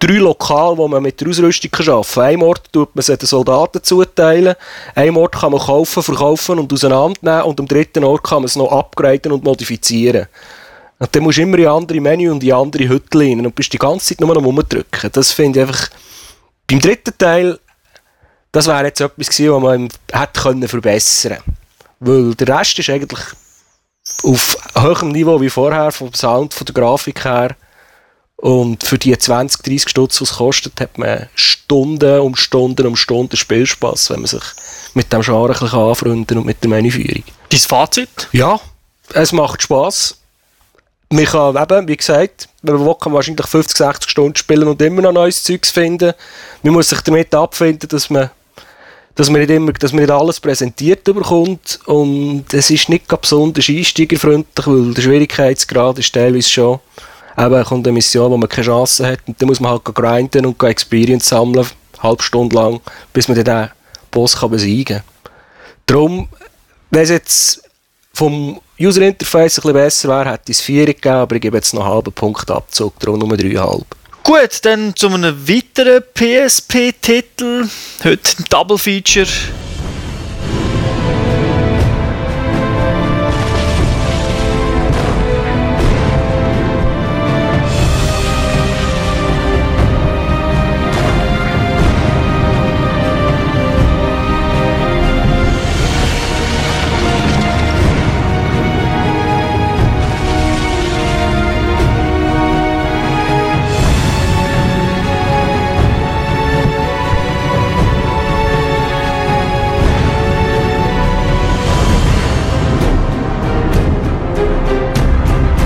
drei 0.00 0.14
Lokale, 0.14 0.78
wo 0.78 0.88
man 0.88 1.02
mit 1.02 1.20
der 1.20 1.28
Ausrüstung 1.28 1.70
arbeiten 1.74 2.14
kann. 2.14 2.24
Ein 2.24 2.42
Ort 2.42 2.72
tut 2.72 2.96
man 2.96 3.04
den 3.04 3.18
Soldaten 3.20 3.82
zuteilen, 3.82 4.54
ein 4.94 5.16
Ort 5.16 5.32
kann 5.32 5.52
man 5.52 5.60
kaufen, 5.60 6.02
verkaufen 6.02 6.58
und 6.58 6.72
auseinandernehmen 6.72 7.44
und 7.44 7.60
am 7.60 7.68
dritten 7.68 8.02
Ort 8.02 8.24
kann 8.24 8.38
man 8.38 8.46
es 8.46 8.56
noch 8.56 8.72
upgraden 8.72 9.32
und 9.32 9.44
modifizieren. 9.44 10.26
Und 10.98 11.14
dann 11.14 11.22
musst 11.22 11.38
du 11.38 11.42
immer 11.42 11.58
in 11.58 11.66
andere 11.66 12.00
Menü 12.00 12.30
und 12.30 12.42
in 12.42 12.52
andere 12.52 12.88
Hütte 12.88 13.18
rein 13.18 13.44
und 13.44 13.54
bist 13.54 13.72
die 13.72 13.78
ganze 13.78 14.06
Zeit 14.06 14.20
nur 14.20 14.36
am 14.36 14.44
rumdrücken. 14.44 15.10
Das 15.12 15.32
finde 15.32 15.60
ich 15.60 15.66
einfach 15.66 15.88
beim 16.70 16.80
dritten 16.80 17.18
Teil, 17.18 17.58
das 18.52 18.66
wäre 18.66 18.84
jetzt 18.84 19.00
etwas 19.00 19.28
gewesen, 19.28 19.52
was 19.52 19.62
man 19.62 19.88
hätte 20.12 20.40
können 20.40 20.68
verbessern 20.68 21.38
Weil 21.98 22.34
der 22.36 22.58
Rest 22.58 22.78
ist 22.78 22.88
eigentlich 22.88 23.20
auf 24.22 24.56
höherem 24.74 25.10
Niveau 25.10 25.40
wie 25.40 25.50
vorher, 25.50 25.92
vom 25.92 26.14
Sound, 26.14 26.54
von 26.54 26.64
der 26.64 26.74
Grafik 26.74 27.24
her. 27.24 27.56
Und 28.36 28.84
für 28.84 28.98
die 28.98 29.16
20, 29.16 29.62
30 29.62 29.88
Stutz, 29.88 30.20
was 30.20 30.30
es 30.30 30.36
kostet, 30.38 30.80
hat 30.80 30.96
man 30.96 31.28
Stunden 31.34 32.20
um 32.20 32.36
Stunden 32.36 32.86
um 32.86 32.96
Stunden 32.96 33.36
Spielspaß, 33.36 34.10
wenn 34.10 34.20
man 34.20 34.28
sich 34.28 34.42
mit 34.94 35.12
dem 35.12 35.20
Genre 35.20 35.52
ein 35.52 35.60
bisschen 35.60 35.78
anfreunden 35.78 36.38
und 36.38 36.46
mit 36.46 36.62
der 36.62 36.70
Menüführung. 36.70 37.24
Dein 37.50 37.60
Fazit? 37.60 38.28
Ja, 38.32 38.58
es 39.12 39.32
macht 39.32 39.62
Spaß. 39.62 40.19
Man 41.12 41.24
kann 41.24 41.56
eben, 41.56 41.88
wie 41.88 41.96
gesagt, 41.96 42.48
wenn 42.62 42.76
man 42.76 42.86
will, 42.86 42.94
kann 42.94 43.12
man 43.12 43.16
wahrscheinlich 43.16 43.46
50, 43.46 43.76
60 43.76 44.10
Stunden 44.10 44.36
spielen 44.36 44.68
und 44.68 44.80
immer 44.80 45.02
noch 45.02 45.12
neues 45.12 45.42
Zeugs 45.42 45.70
finden. 45.70 46.12
Man 46.62 46.72
muss 46.72 46.88
sich 46.88 47.00
damit 47.00 47.34
abfinden, 47.34 47.88
dass 47.88 48.10
man, 48.10 48.30
dass 49.16 49.28
man, 49.28 49.40
nicht, 49.40 49.50
immer, 49.50 49.72
dass 49.72 49.92
man 49.92 50.02
nicht 50.02 50.12
alles 50.12 50.38
präsentiert 50.38 51.02
bekommt 51.04 51.80
und 51.86 52.44
es 52.52 52.70
ist 52.70 52.88
nicht 52.88 53.08
besonders 53.08 53.68
einsteigerfreundlich, 53.68 54.66
weil 54.66 54.94
der 54.94 55.02
Schwierigkeitsgrad 55.02 55.98
ist 55.98 56.14
teilweise 56.14 56.48
schon 56.48 56.80
eben 57.36 57.64
kommt 57.64 57.86
eine 57.86 57.94
Mission, 57.94 58.30
wo 58.30 58.36
man 58.36 58.48
keine 58.48 58.66
Chance 58.66 59.06
hat 59.06 59.20
und 59.26 59.40
dann 59.40 59.48
muss 59.48 59.60
man 59.60 59.72
halt 59.72 59.84
grinden 59.84 60.46
und 60.46 60.62
Experience 60.62 61.28
sammeln, 61.28 61.66
eine 61.94 62.02
halbe 62.02 62.22
Stunde 62.22 62.54
lang, 62.54 62.80
bis 63.12 63.28
man 63.28 63.42
den 63.42 63.68
Boss 64.10 64.36
kann 64.36 64.50
besiegen 64.50 64.96
kann. 64.96 65.04
Darum, 65.86 66.28
wenn 66.90 67.02
es 67.02 67.10
jetzt 67.10 67.62
vom 68.12 68.60
User 68.80 69.02
Interface 69.02 69.58
ein 69.58 69.62
bisschen 69.62 69.72
besser 69.74 70.08
wäre, 70.08 70.32
hätte 70.32 70.52
ich 70.52 70.56
es 70.56 70.62
4 70.62 70.86
gegeben, 70.86 71.14
aber 71.16 71.36
ich 71.36 71.42
gebe 71.42 71.58
jetzt 71.58 71.74
noch 71.74 71.84
einen 71.84 71.92
halben 71.92 72.12
Punkt 72.12 72.50
Abzug, 72.50 72.98
darum 72.98 73.18
nur 73.18 73.28
3,5. 73.36 73.82
Gut, 74.22 74.58
dann 74.62 74.96
zu 74.96 75.08
einem 75.08 75.48
weiteren 75.48 76.02
PSP-Titel. 76.14 77.68
Heute 78.02 78.38
ein 78.38 78.44
Double 78.48 78.78
Feature. 78.78 79.26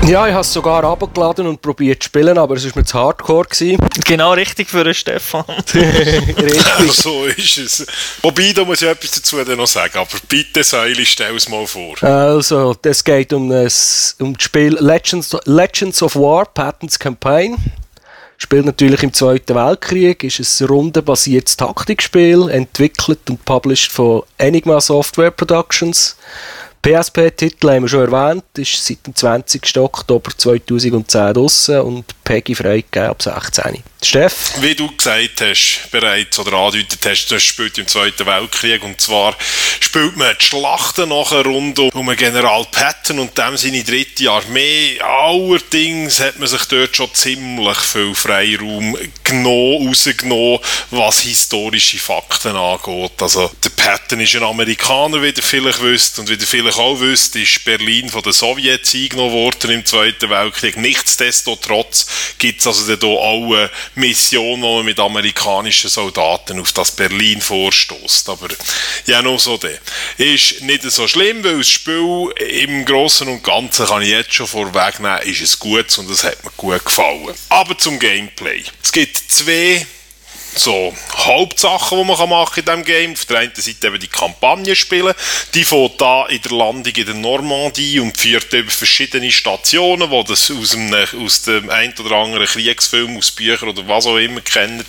Ja, 0.07 0.29
ich 0.29 0.35
habe 0.35 0.43
es 0.43 0.53
sogar 0.53 0.85
abgeladen 0.85 1.47
und 1.47 1.63
probiert 1.63 2.03
zu 2.03 2.09
spielen, 2.09 2.37
aber 2.37 2.57
es 2.57 2.65
war 2.67 2.73
mir 2.77 2.85
zu 2.85 2.99
hardcore. 2.99 3.47
Gewesen. 3.49 3.79
Genau 4.05 4.33
richtig 4.35 4.69
für 4.69 4.85
den 4.85 4.93
Stefan. 4.93 5.45
richtig. 5.75 6.93
so 6.93 7.25
ist 7.25 7.57
es. 7.57 7.87
Wobei, 8.21 8.53
da 8.53 8.65
muss 8.65 8.83
ich 8.83 8.89
etwas 8.89 9.13
dazu 9.13 9.37
noch 9.37 9.67
sagen, 9.67 9.97
aber 9.97 10.19
bitte, 10.29 10.63
Seili, 10.63 11.07
stell 11.07 11.35
es 11.37 11.49
mal 11.49 11.67
vor. 11.67 11.95
Also, 12.03 12.77
es 12.83 13.03
geht 13.03 13.33
um 13.33 13.49
das, 13.49 14.15
um 14.21 14.35
das 14.35 14.43
Spiel 14.43 14.77
Legends, 14.79 15.35
Legends 15.47 16.03
of 16.03 16.17
War 16.17 16.45
Patents 16.45 16.99
Campaign. 16.99 17.57
Spielt 18.37 18.67
natürlich 18.67 19.03
im 19.03 19.13
Zweiten 19.13 19.55
Weltkrieg, 19.55 20.23
ist 20.23 20.61
ein 20.61 20.67
rundenbasiertes 20.67 21.57
Taktikspiel, 21.57 22.51
entwickelt 22.51 23.31
und 23.31 23.43
published 23.47 23.91
von 23.91 24.23
Enigma 24.37 24.83
Software 24.83 25.31
Productions. 25.31 26.17
PSP-Titel 26.85 27.71
haben 27.71 27.85
wir 27.85 27.89
schon 27.89 28.13
erwähnt, 28.13 28.45
ist 28.59 28.85
seit 28.85 29.07
dem 29.07 29.15
20. 29.15 29.79
Oktober 29.79 30.31
2010 30.37 31.33
draussen 31.33 31.81
und 31.81 32.05
Peggy 32.25 32.55
freigegeben 32.55 33.09
ab 33.09 33.23
16. 33.23 33.83
Steff? 34.05 34.53
Wie 34.61 34.75
du 34.75 34.95
gesagt 34.95 35.41
hast, 35.41 35.89
bereits 35.91 36.39
oder 36.39 36.53
angedeutet 36.53 37.01
hast, 37.05 37.27
das 37.29 37.43
spielt 37.43 37.79
im 37.79 37.87
Zweiten 37.87 38.27
Weltkrieg 38.27 38.83
und 38.83 39.01
zwar 39.01 39.37
spielt 39.81 40.17
man 40.17 40.35
die 40.41 40.45
Schlachten 40.45 41.09
nachher 41.09 41.45
rund 41.45 41.79
um 41.79 42.17
General 42.17 42.67
Patton 42.71 43.19
und 43.19 43.37
dem 43.37 43.57
seine 43.57 43.83
dritte 43.83 44.31
Armee. 44.31 44.99
Allerdings 45.01 46.21
hat 46.21 46.39
man 46.39 46.49
sich 46.49 46.65
dort 46.67 46.97
schon 46.97 47.15
ziemlich 47.15 47.79
viel 47.79 48.15
Freiraum 48.15 48.97
genommen, 49.23 49.89
rausgenommen, 49.89 50.59
was 50.91 51.21
historische 51.21 51.99
Fakten 51.99 52.57
angeht. 52.57 53.23
Also 53.23 53.51
der 53.63 53.71
Patton 53.71 54.21
ist 54.21 54.35
ein 54.37 54.43
Amerikaner, 54.43 55.23
wie 55.23 55.29
ihr 55.29 55.43
vielleicht 55.43 55.83
wisst 55.83 56.19
und 56.19 56.29
wie 56.29 56.35
ihr 56.35 56.47
vielleicht 56.47 56.79
auch 56.79 57.01
wisst, 57.01 57.37
ist 57.37 57.65
Berlin 57.65 58.09
von 58.11 58.23
den 58.23 58.33
Sowjets 58.33 58.95
eingenommen 58.95 59.33
worden 59.33 59.71
im 59.71 59.87
Zweiten 59.87 60.29
Weltkrieg. 60.29 60.77
Nichtsdestotrotz 60.77 62.07
gibt 62.39 62.61
es 62.61 62.67
also 62.67 62.85
hier 62.87 63.03
auch 63.05 63.69
Mission, 63.97 64.61
wo 64.63 64.77
man 64.77 64.87
mit 64.87 64.99
amerikanischen 64.99 65.91
Soldaten 65.91 66.61
auf 66.61 66.73
das 66.73 66.93
Berlin 66.93 67.41
vorstoßt. 67.41 68.29
Aber 68.29 68.49
ja, 69.07 69.23
nur 69.23 69.39
so 69.39 69.57
der. 69.57 69.79
Ist 70.19 70.63
nicht 70.63 70.83
so 70.83 71.07
schlimm, 71.09 71.45
weil 71.45 71.59
das 71.59 71.69
Spiel 71.69 72.33
im 72.39 72.85
Großen 72.85 73.29
und 73.29 73.43
Ganzen 73.43 73.87
kann 73.87 74.03
ich 74.03 74.09
jetzt 74.09 74.35
schon 74.35 74.47
vorwegnehmen, 74.47 75.23
ist 75.23 75.41
es 75.41 75.59
gut 75.59 75.97
und 75.99 76.11
es 76.11 76.25
hat 76.25 76.43
mir 76.45 76.51
gut 76.57 76.85
gefallen. 76.85 77.35
Aber 77.49 77.77
zum 77.79 77.99
Gameplay. 77.99 78.65
Es 78.83 78.93
gibt 78.93 79.17
zwei 79.17 79.87
so 80.59 80.95
Hauptsachen, 81.17 81.99
die 81.99 82.05
man 82.05 82.29
machen 82.29 82.65
kann 82.65 82.79
in 82.79 82.85
diesem 82.85 82.97
Game. 82.97 83.13
Auf 83.13 83.25
der 83.25 83.39
einen 83.39 83.55
Seite 83.55 83.87
eben 83.87 84.01
die 84.01 84.09
Kampagne 84.09 84.77
spielen. 84.77 85.15
Die 85.55 85.65
fährt 85.65 86.01
da 86.01 86.27
in 86.27 86.43
der 86.43 86.53
Landung 86.53 86.93
in 86.95 87.07
der 87.07 87.15
Normandie 87.15 88.01
und 88.01 88.19
führt 88.19 88.53
über 88.53 88.71
verschiedene 88.71 89.31
Stationen, 89.31 90.11
die 90.11 90.25
das 90.25 90.51
aus, 90.51 90.75
einem, 90.75 91.07
aus 91.25 91.43
dem 91.43 91.71
ein 91.71 91.95
oder 91.99 92.17
anderen 92.17 92.47
Kriegsfilm, 92.47 93.17
aus 93.17 93.31
Büchern 93.31 93.71
oder 93.71 93.87
was 93.89 94.07
auch 94.07 94.17
immer 94.17 94.41
kennen, 94.41 94.85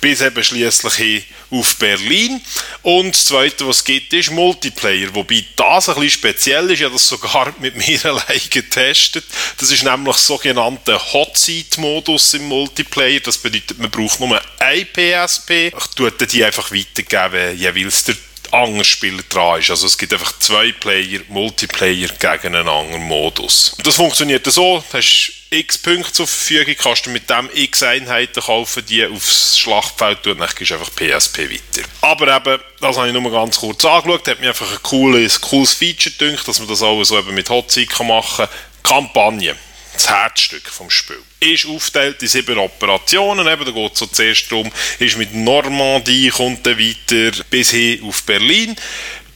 bis 0.00 0.20
eben 0.20 0.42
schließlich 0.42 0.94
hin 0.94 1.24
auf 1.52 1.76
Berlin. 1.76 2.40
Und 2.82 3.14
das 3.14 3.26
Zweite, 3.26 3.66
was 3.68 3.78
es 3.78 3.84
gibt, 3.84 4.12
ist 4.12 4.30
Multiplayer. 4.30 5.14
Wobei 5.14 5.44
das 5.54 5.88
ein 5.88 5.94
bisschen 5.96 6.10
speziell 6.10 6.70
ist, 6.70 6.80
ich 6.80 6.84
habe 6.84 6.94
das 6.94 7.08
sogar 7.08 7.54
mit 7.60 7.76
mir 7.76 8.04
allein 8.04 8.40
getestet. 8.50 9.24
Das 9.58 9.70
ist 9.70 9.84
nämlich 9.84 10.16
sogenannter 10.16 11.00
Hot 11.12 11.36
Seat 11.36 11.78
Modus 11.78 12.34
im 12.34 12.44
Multiplayer. 12.48 13.20
Das 13.20 13.38
bedeutet, 13.38 13.78
man 13.78 13.90
braucht 13.90 14.18
nur 14.20 14.40
ein 14.58 14.86
PSP. 14.86 15.72
Ich 15.76 15.86
tue 15.94 16.10
die 16.10 16.44
einfach 16.44 16.70
weitergeben, 16.72 17.58
jeweils 17.58 18.04
der 18.04 18.16
andere 18.50 18.84
Spieler 18.84 19.22
dran 19.28 19.60
ist. 19.60 19.70
Also 19.70 19.86
es 19.86 19.96
gibt 19.96 20.12
einfach 20.12 20.38
zwei 20.38 20.72
Player, 20.72 21.20
Multiplayer 21.28 22.08
gegen 22.08 22.54
einen 22.54 22.68
anderen 22.68 23.02
Modus. 23.02 23.76
Das 23.82 23.96
funktioniert 23.96 24.46
so, 24.46 24.84
hast 24.92 25.41
x 25.52 25.78
Punkte 25.78 26.12
zur 26.12 26.26
Verfügung, 26.26 26.74
kannst 26.78 27.06
du 27.06 27.10
mit 27.10 27.28
dem 27.28 27.48
x 27.52 27.82
Einheiten 27.82 28.42
kaufen, 28.42 28.84
die 28.86 29.04
aufs 29.04 29.58
Schlachtfeld 29.58 30.22
tun, 30.22 30.38
dann 30.38 30.48
gehst 30.56 30.70
du 30.70 30.74
einfach 30.74 30.94
PSP 30.94 31.50
weiter. 31.50 31.88
Aber 32.00 32.36
eben, 32.36 32.62
das 32.80 32.96
habe 32.96 33.08
ich 33.08 33.12
nur 33.12 33.30
ganz 33.30 33.58
kurz 33.58 33.84
angeschaut, 33.84 34.28
hat 34.28 34.40
mir 34.40 34.48
einfach 34.48 34.72
ein 34.72 34.82
cooles, 34.82 35.40
cooles 35.40 35.74
Feature 35.74 36.14
gedacht, 36.16 36.48
dass 36.48 36.58
man 36.58 36.68
das 36.68 36.82
auch 36.82 37.02
so 37.04 37.18
eben 37.18 37.34
mit 37.34 37.50
Hotseat 37.50 37.90
machen 38.00 38.46
kann. 38.46 38.48
Kampagne 38.82 39.56
das 39.94 40.08
Herzstück 40.08 40.68
vom 40.68 40.90
Spiel. 40.90 41.22
Ist 41.40 41.66
aufgeteilt 41.66 42.22
in 42.22 42.28
sieben 42.28 42.58
Operationen, 42.58 43.46
eben, 43.46 43.64
da 43.64 43.70
geht 43.70 43.92
es 43.92 43.98
so 43.98 44.06
zuerst 44.06 44.50
darum, 44.50 44.70
ist 44.98 45.18
mit 45.18 45.34
Normandie, 45.34 46.30
kommt 46.30 46.66
dann 46.66 46.78
weiter 46.78 47.44
bis 47.50 47.70
hin 47.70 48.02
auf 48.04 48.22
Berlin. 48.22 48.76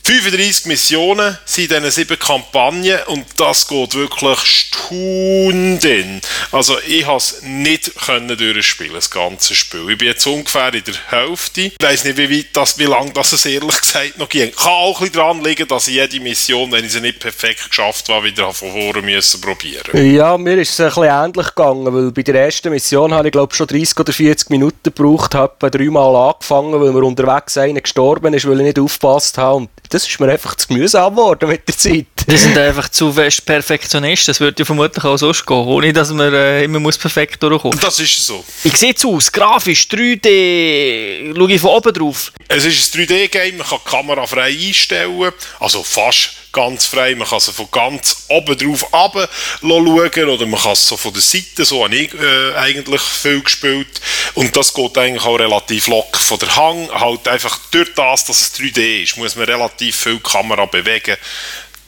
35 0.07 0.67
Missionen 0.67 1.37
sind 1.45 1.73
in 1.73 1.83
diesen 1.83 1.91
sieben 1.91 2.17
Kampagnen 2.17 3.01
und 3.09 3.25
das 3.39 3.67
geht 3.67 3.93
wirklich 3.97 4.39
Stunden. 4.39 6.21
Also 6.53 6.77
ich 6.87 7.05
konnte 7.05 7.17
es 7.17 7.43
nicht 7.43 7.93
können 7.97 8.39
durchspielen, 8.39 8.95
das 8.95 9.11
ganze 9.11 9.57
Spiel. 9.57 9.91
Ich 9.91 9.99
bin 9.99 10.07
jetzt 10.07 10.25
ungefähr 10.25 10.73
in 10.73 10.85
der 10.85 10.95
Hälfte. 11.09 11.63
Ich 11.63 11.77
weiss 11.81 12.05
nicht, 12.05 12.17
wie 12.19 12.47
das, 12.53 12.79
wie 12.79 12.85
lange 12.85 13.11
das 13.15 13.33
es 13.33 13.47
ehrlich 13.47 13.81
gesagt 13.81 14.17
noch 14.17 14.29
ging. 14.29 14.53
Kann 14.53 14.71
auch 14.71 15.01
ein 15.01 15.09
bisschen 15.09 15.15
daran 15.17 15.43
liegen, 15.43 15.67
dass 15.67 15.89
ich 15.89 15.95
jede 15.95 16.21
Mission, 16.21 16.71
wenn 16.71 16.85
ich 16.85 16.93
sie 16.93 17.01
nicht 17.01 17.19
perfekt 17.19 17.69
geschafft 17.69 18.09
habe, 18.09 18.27
wieder 18.27 18.53
von 18.53 18.71
vorne 18.71 19.03
müssen 19.03 19.41
probieren. 19.41 20.15
Ja, 20.15 20.39
mir 20.39 20.57
ist 20.59 20.79
es 20.79 20.81
ein 20.81 20.87
bisschen 20.87 21.03
ähnlich 21.03 21.49
gegangen, 21.49 21.93
weil 21.93 22.13
bei 22.13 22.23
der 22.23 22.45
ersten 22.45 22.71
Mission 22.71 23.13
habe 23.13 23.27
ich 23.27 23.33
glaube 23.33 23.57
schon 23.57 23.67
30 23.67 23.99
oder 23.99 24.13
40 24.13 24.51
Minuten 24.51 24.79
gebraucht, 24.85 25.35
habe 25.35 25.69
dreimal 25.69 26.31
angefangen, 26.31 26.81
weil 26.81 26.93
mir 26.93 27.03
unterwegs 27.05 27.59
einer 27.59 27.81
gestorben 27.81 28.35
ist, 28.35 28.47
weil 28.47 28.61
ich 28.61 28.67
nicht 28.67 28.79
aufgepasst 28.79 29.37
habe 29.39 29.57
und 29.57 29.71
das 29.97 30.07
ist 30.07 30.21
mir 30.21 30.31
einfach 30.31 30.55
zu 30.57 30.73
mühsam 30.75 31.15
geworden 31.15 31.49
mit 31.49 31.67
der 31.67 31.77
Zeit. 31.77 32.07
Die 32.31 32.37
sind 32.37 32.59
einfach 32.59 32.91
zu 32.91 33.13
fest 33.13 33.47
Perfektionisten. 33.47 34.33
Das 34.33 34.41
würde 34.41 34.61
ja 34.61 34.67
vermutlich 34.67 35.03
auch 35.03 35.17
sonst 35.17 35.47
gehen, 35.47 35.57
ohne 35.57 35.93
dass 35.93 36.11
man 36.11 36.35
äh, 36.35 36.65
immer 36.65 36.81
muss 36.81 36.99
perfekt 36.99 37.43
durchkommen 37.43 37.77
muss. 37.77 37.85
Das 37.85 37.99
ist 37.99 38.27
so. 38.27 38.45
Wie 38.63 38.77
sieht 38.77 38.99
es 38.99 39.07
aus? 39.07 39.33
Grafisch, 39.33 39.89
3D, 39.91 41.35
schaue 41.35 41.53
ich 41.53 41.61
von 41.61 41.71
oben 41.71 41.95
drauf? 41.95 42.31
Es 42.49 42.67
ist 42.67 42.95
ein 42.95 43.07
3D-Game, 43.07 43.57
man 43.57 43.67
kann 43.67 43.79
die 43.87 43.91
Kamera 43.91 44.27
frei 44.27 44.51
einstellen, 44.51 45.33
also 45.61 45.83
fast 45.83 46.33
ganz 46.57 46.87
frei. 46.87 47.15
Man 47.15 47.29
kann 47.29 47.39
sie 47.39 47.53
von 47.53 47.71
ganz 47.71 48.25
oben 48.29 48.57
drauf 48.57 48.93
runter 48.93 49.29
schauen 49.61 50.29
oder 50.31 50.47
man 50.47 50.61
kann 50.61 50.73
es 50.73 50.89
so 50.89 50.97
von 50.97 51.13
der 51.13 51.21
Seite, 51.21 51.67
so 51.67 51.85
habe 51.85 51.95
ich 51.95 52.15
äh, 52.15 52.55
eigentlich 52.57 53.03
viel 53.03 53.43
gespielt. 53.43 54.01
Und 54.35 54.57
das 54.57 54.73
geht 54.73 54.97
eigentlich 54.97 55.25
auch 55.25 55.39
relativ 55.39 55.87
locker 55.89 56.19
von 56.19 56.39
der 56.39 56.57
Hang. 56.57 56.89
Halt 56.91 57.29
einfach 57.29 57.59
durch 57.71 57.95
das, 57.95 58.25
dass 58.25 58.41
es 58.41 58.55
3D 58.55 59.03
ist, 59.03 59.19
muss 59.19 59.37
man 59.37 59.45
relativ 59.45 59.97
viel 59.97 60.19
Kamera 60.19 60.65
bewegen. 60.65 61.17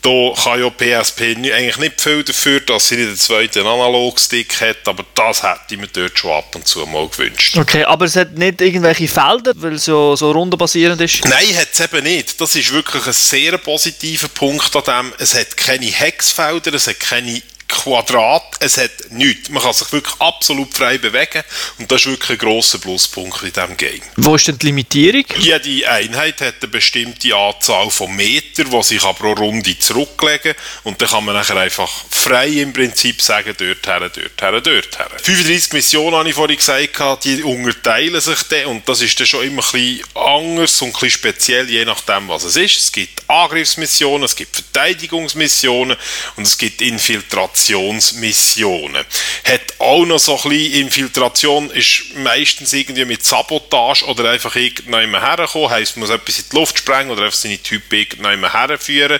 Da 0.01 0.33
kann 0.41 0.61
ja 0.61 0.69
PSP 0.69 1.21
eigentlich 1.21 1.77
nicht 1.77 1.99
viel 1.99 2.23
dafür, 2.23 2.61
dass 2.61 2.87
sie 2.87 2.95
nicht 2.95 3.07
einen 3.07 3.17
zweiten 3.17 3.59
Analogstick 3.59 4.61
hat, 4.61 4.87
aber 4.87 5.05
das 5.13 5.43
hätte 5.43 5.59
ich 5.71 5.77
mir 5.77 5.87
dort 5.87 6.17
schon 6.17 6.31
ab 6.31 6.55
und 6.55 6.67
zu 6.67 6.85
mal 6.85 7.07
gewünscht. 7.07 7.57
Okay, 7.57 7.83
aber 7.83 8.05
es 8.05 8.15
hat 8.15 8.33
nicht 8.33 8.61
irgendwelche 8.61 9.07
Felder, 9.07 9.53
weil 9.55 9.73
es 9.73 9.85
so, 9.85 10.15
so 10.15 10.31
rundenbasierend 10.31 11.01
ist? 11.01 11.25
Nein, 11.25 11.57
hat 11.57 11.69
es 11.73 11.79
eben 11.81 12.03
nicht. 12.03 12.39
Das 12.39 12.55
ist 12.55 12.71
wirklich 12.71 13.05
ein 13.05 13.13
sehr 13.13 13.57
positiver 13.57 14.29
Punkt 14.29 14.73
an 14.75 14.83
dem. 14.83 15.13
Es 15.19 15.35
hat 15.35 15.57
keine 15.57 15.87
Hexfelder, 15.87 16.73
es 16.73 16.87
hat 16.87 16.99
keine 16.99 17.41
Quadrat, 17.69 18.55
es 18.59 18.77
hat 18.77 18.91
nichts. 19.11 19.49
Man 19.49 19.61
kann 19.63 19.73
sich 19.73 19.91
wirklich 19.91 20.15
absolut 20.19 20.73
frei 20.73 20.97
bewegen 20.97 21.43
und 21.77 21.91
das 21.91 22.01
ist 22.01 22.07
wirklich 22.07 22.31
ein 22.31 22.37
grosser 22.39 22.79
Pluspunkt 22.79 23.43
in 23.43 23.53
diesem 23.53 23.77
Game. 23.77 24.01
Wo 24.17 24.35
ist 24.35 24.47
denn 24.47 24.57
die 24.57 24.65
Limitierung? 24.65 25.23
Jede 25.37 25.89
Einheit 25.89 26.41
hat 26.41 26.55
eine 26.61 26.67
bestimmte 26.69 27.35
Anzahl 27.35 27.89
von 27.89 28.13
Metern, 28.15 28.69
die 28.69 28.83
sich 28.83 28.99
pro 28.99 29.33
Runde 29.33 29.77
zurücklegen 29.77 30.55
und 30.83 31.01
dann 31.01 31.09
kann 31.09 31.23
man 31.23 31.35
nachher 31.35 31.57
einfach 31.57 31.89
frei 32.09 32.47
im 32.47 32.73
Prinzip 32.73 33.21
sagen, 33.21 33.55
dort 33.57 33.87
her, 33.87 33.99
dort 33.99 34.41
her, 34.41 34.61
dort 34.61 34.99
her. 34.99 35.09
35 35.21 35.73
Missionen, 35.73 36.17
habe 36.17 36.29
ich 36.29 36.35
vorhin 36.35 36.57
gesagt, 36.57 37.23
die 37.23 37.43
unterteilen 37.43 38.19
sich 38.19 38.43
dann 38.43 38.65
und 38.65 38.89
das 38.89 39.01
ist 39.01 39.19
dann 39.19 39.27
schon 39.27 39.45
immer 39.45 39.63
ein 39.63 39.71
bisschen 39.71 40.03
anders 40.15 40.81
und 40.81 40.89
ein 40.89 40.93
bisschen 40.93 41.11
speziell, 41.11 41.69
je 41.69 41.85
nachdem, 41.85 42.27
was 42.27 42.43
es 42.43 42.55
ist. 42.55 42.77
Es 42.77 42.91
gibt 42.91 43.21
Angriffsmissionen, 43.29 44.23
es 44.23 44.35
gibt 44.35 44.55
Verteidigungsmissionen 44.55 45.97
und 46.35 46.47
es 46.47 46.57
gibt 46.57 46.81
Infiltrationsmissionen. 47.59 49.05
Hat 49.45 49.61
auch 49.79 50.05
noch 50.05 50.19
so 50.19 50.37
ein 50.37 50.49
bisschen 50.49 50.81
Infiltration, 50.81 51.69
ist 51.71 52.15
meistens 52.15 52.73
irgendwie 52.73 53.05
mit 53.05 53.23
Sabotage 53.23 54.05
oder 54.05 54.29
einfach 54.29 54.55
irgendjemand 54.55 55.23
herkommen, 55.23 55.69
heisst, 55.69 55.97
man 55.97 56.07
muss 56.07 56.15
etwas 56.15 56.39
in 56.39 56.45
die 56.51 56.55
Luft 56.55 56.77
sprengen 56.77 57.11
oder 57.11 57.23
einfach 57.23 57.37
seine 57.37 57.57
Typen 57.61 57.95
irgendjemand 57.95 58.53
herführen. 58.53 59.19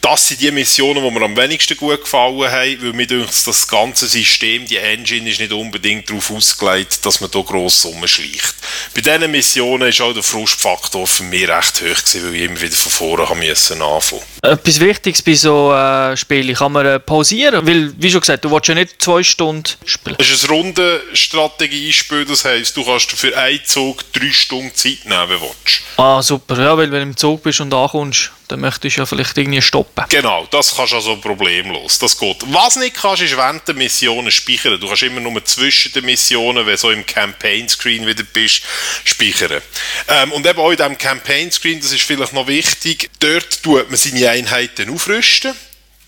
Das 0.00 0.28
sind 0.28 0.40
die 0.40 0.50
Missionen, 0.50 1.02
die 1.02 1.10
mir 1.10 1.24
am 1.24 1.36
wenigsten 1.36 1.76
gut 1.76 2.02
gefallen 2.02 2.50
haben, 2.50 2.82
weil 2.82 2.92
mir 2.92 3.06
denkt, 3.06 3.46
das 3.46 3.68
ganze 3.68 4.06
System, 4.06 4.66
die 4.66 4.76
Engine 4.76 5.30
ist 5.30 5.40
nicht 5.40 5.52
unbedingt 5.52 6.08
darauf 6.08 6.30
ausgelegt, 6.30 7.04
dass 7.04 7.20
man 7.20 7.30
hier 7.30 7.42
gross 7.44 7.84
rumschleicht. 7.84 8.54
Bei 8.94 9.00
diesen 9.00 9.30
Missionen 9.30 9.88
ist 9.88 10.00
auch 10.00 10.12
der 10.12 10.22
Frustfaktor 10.22 11.06
für 11.06 11.22
mich 11.24 11.48
recht 11.48 11.80
hoch 11.80 11.82
gewesen, 11.82 12.24
weil 12.24 12.34
ich 12.34 12.42
immer 12.42 12.60
wieder 12.60 12.76
von 12.76 12.92
vorne 12.92 13.28
anfangen. 13.28 14.22
Etwas 14.42 14.80
Wichtiges 14.80 15.22
bei 15.22 15.34
so 15.34 15.72
äh, 15.72 16.16
Spielen 16.16 16.54
kann 16.54 16.72
man 16.72 16.84
äh, 16.84 16.98
pausieren, 16.98 17.64
weil, 17.72 17.92
wie 17.98 18.10
schon 18.10 18.20
gesagt, 18.20 18.44
du 18.44 18.50
willst 18.50 18.68
ja 18.68 18.74
nicht 18.74 19.00
zwei 19.00 19.22
Stunden 19.22 19.64
spielen. 19.84 20.16
Es 20.18 20.30
ist 20.30 20.44
ein 20.44 20.50
Rundenstrategiespiel, 20.50 22.24
das 22.24 22.44
heisst, 22.44 22.76
du 22.76 22.84
kannst 22.84 23.10
für 23.12 23.36
einen 23.36 23.64
Zug 23.64 24.04
drei 24.12 24.30
Stunden 24.32 24.74
Zeit 24.74 25.04
nehmen, 25.04 25.28
wenn 25.28 25.40
du 25.40 25.42
willst. 25.42 25.82
Ah, 25.96 26.22
super, 26.22 26.58
ja, 26.58 26.76
weil 26.76 26.90
wenn 26.90 27.00
du 27.00 27.02
im 27.02 27.16
Zug 27.16 27.42
bist 27.42 27.60
und 27.60 27.72
ankommst, 27.72 28.30
dann 28.48 28.60
möchtest 28.60 28.96
du 28.96 29.00
ja 29.00 29.06
vielleicht 29.06 29.36
irgendwie 29.38 29.62
stoppen. 29.62 30.04
Genau, 30.08 30.46
das 30.50 30.74
kannst 30.74 30.92
du 30.92 30.96
also 30.96 31.16
problemlos, 31.16 31.98
das 31.98 32.18
geht. 32.18 32.36
Was 32.48 32.76
nicht 32.76 32.94
kannst, 32.94 33.22
ist 33.22 33.36
während 33.36 33.66
der 33.66 33.74
Missionen 33.74 34.30
speichern. 34.30 34.78
Du 34.78 34.88
kannst 34.88 35.02
immer 35.02 35.20
nur 35.20 35.44
zwischen 35.44 35.92
den 35.92 36.04
Missionen, 36.04 36.66
wenn 36.66 36.74
du 36.74 36.78
so 36.78 36.90
im 36.90 37.06
Campaign-Screen 37.06 38.06
wieder 38.06 38.24
bist, 38.24 38.62
speichern. 39.04 39.62
Ähm, 40.08 40.32
und 40.32 40.46
eben 40.46 40.58
auch 40.58 40.70
in 40.70 40.76
diesem 40.76 40.98
Campaign-Screen, 40.98 41.80
das 41.80 41.92
ist 41.92 42.02
vielleicht 42.02 42.32
noch 42.32 42.46
wichtig, 42.46 43.10
dort 43.20 43.62
tut 43.62 43.88
man 43.88 43.96
seine 43.96 44.28
Einheiten 44.28 44.90
aufrüsten. 44.90 45.54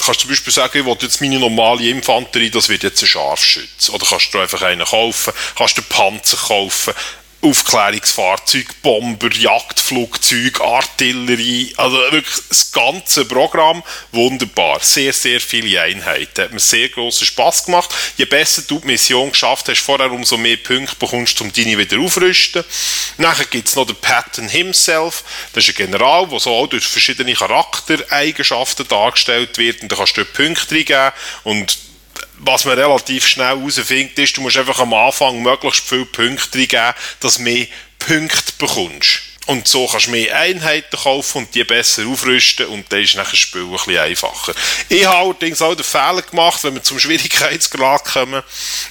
Du 0.05 0.09
kannst 0.09 0.21
zum 0.21 0.29
Beispiel 0.29 0.53
sagen, 0.53 0.79
ich 0.79 0.85
will 0.85 0.97
jetzt 1.01 1.23
meine 1.23 1.39
normale 1.39 1.89
Infanterie, 1.89 2.51
das 2.51 2.69
wird 2.69 2.83
jetzt 2.83 3.03
ein 3.03 3.07
Scharfschütze. 3.07 3.91
Oder 3.91 4.05
kannst 4.07 4.35
du 4.35 4.39
einfach 4.39 4.61
einen 4.61 4.85
kaufen, 4.85 5.33
kannst 5.57 5.79
du 5.79 5.81
einen 5.81 5.89
Panzer 5.89 6.37
kaufen, 6.37 6.93
Aufklärungsfahrzeuge, 7.45 8.73
Bomber, 8.81 9.31
Jagdflugzeuge, 9.31 10.65
Artillerie, 10.65 11.75
also 11.77 11.99
wirklich 12.11 12.43
das 12.49 12.73
ganze 12.73 13.27
Programm, 13.27 13.83
wunderbar. 14.13 14.81
Sehr, 14.81 15.13
sehr 15.13 15.41
viele 15.41 15.81
Einheiten. 15.81 16.45
Hat 16.45 16.53
mir 16.53 16.59
sehr 16.59 16.89
grossen 16.89 17.27
Spass 17.27 17.67
gemacht. 17.67 17.95
Je 18.17 18.25
besser 18.25 18.63
du 18.63 18.79
die 18.79 18.87
Mission 18.87 19.31
geschafft 19.31 19.69
hast, 19.69 19.81
vorher 19.81 20.11
umso 20.11 20.39
mehr 20.39 20.57
Punkte 20.57 20.97
bekommst 20.97 21.39
um 21.43 21.53
deine 21.53 21.77
wieder 21.77 22.01
aufrüsten. 22.01 22.65
Nachher 23.19 23.45
gibt 23.45 23.69
es 23.69 23.77
noch 23.77 23.87
den 23.87 23.97
Patton 23.97 24.49
himself. 24.49 25.23
Das 25.53 25.65
ist 25.65 25.79
ein 25.79 25.87
General, 25.87 26.27
der 26.27 26.41
so 26.41 26.51
auch 26.51 26.67
durch 26.67 26.87
verschiedene 26.87 27.35
Charaktereigenschaften 27.35 28.89
dargestellt 28.89 29.59
wird 29.59 29.83
und 29.83 29.93
da 29.93 29.97
kannst 29.97 30.17
du 30.17 30.25
dort 30.25 30.35
Punkte 30.35 30.75
reingeben 30.75 31.13
und 31.43 31.84
was 32.39 32.65
man 32.65 32.79
relativ 32.79 33.27
schnell 33.27 33.59
herausfindet, 33.59 34.19
ist, 34.19 34.37
du 34.37 34.41
musst 34.41 34.57
einfach 34.57 34.81
am 34.81 34.95
Anfang 34.95 35.43
möglichst 35.43 35.89
viele 35.89 36.07
Punkte 36.07 36.67
geben, 36.67 36.95
dass 37.21 37.37
du 37.37 37.43
mehr 37.43 37.67
Punkte 37.99 38.53
bekommst. 38.59 39.34
Und 39.47 39.69
so 39.69 39.87
kannst 39.87 40.07
du 40.07 40.11
mehr 40.13 40.35
Einheiten 40.39 40.97
kaufen 40.97 41.39
und 41.39 41.55
die 41.55 41.65
besser 41.65 42.07
aufrüsten 42.07 42.67
und 42.67 42.91
dann 42.91 43.03
ist 43.03 43.15
nachher 43.15 43.33
das 43.33 43.39
Spiel 43.39 43.63
ein 43.63 43.71
bisschen 43.73 43.99
einfacher. 43.99 44.55
Ich 44.89 45.05
habe 45.05 45.19
allerdings 45.19 45.61
auch 45.61 45.75
den 45.75 45.85
Fehler 45.85 46.23
gemacht, 46.23 46.65
wenn 46.65 46.75
wir 46.75 46.83
zum 46.83 46.99
Schwierigkeitsgrad 46.99 48.05
kommen. 48.07 48.43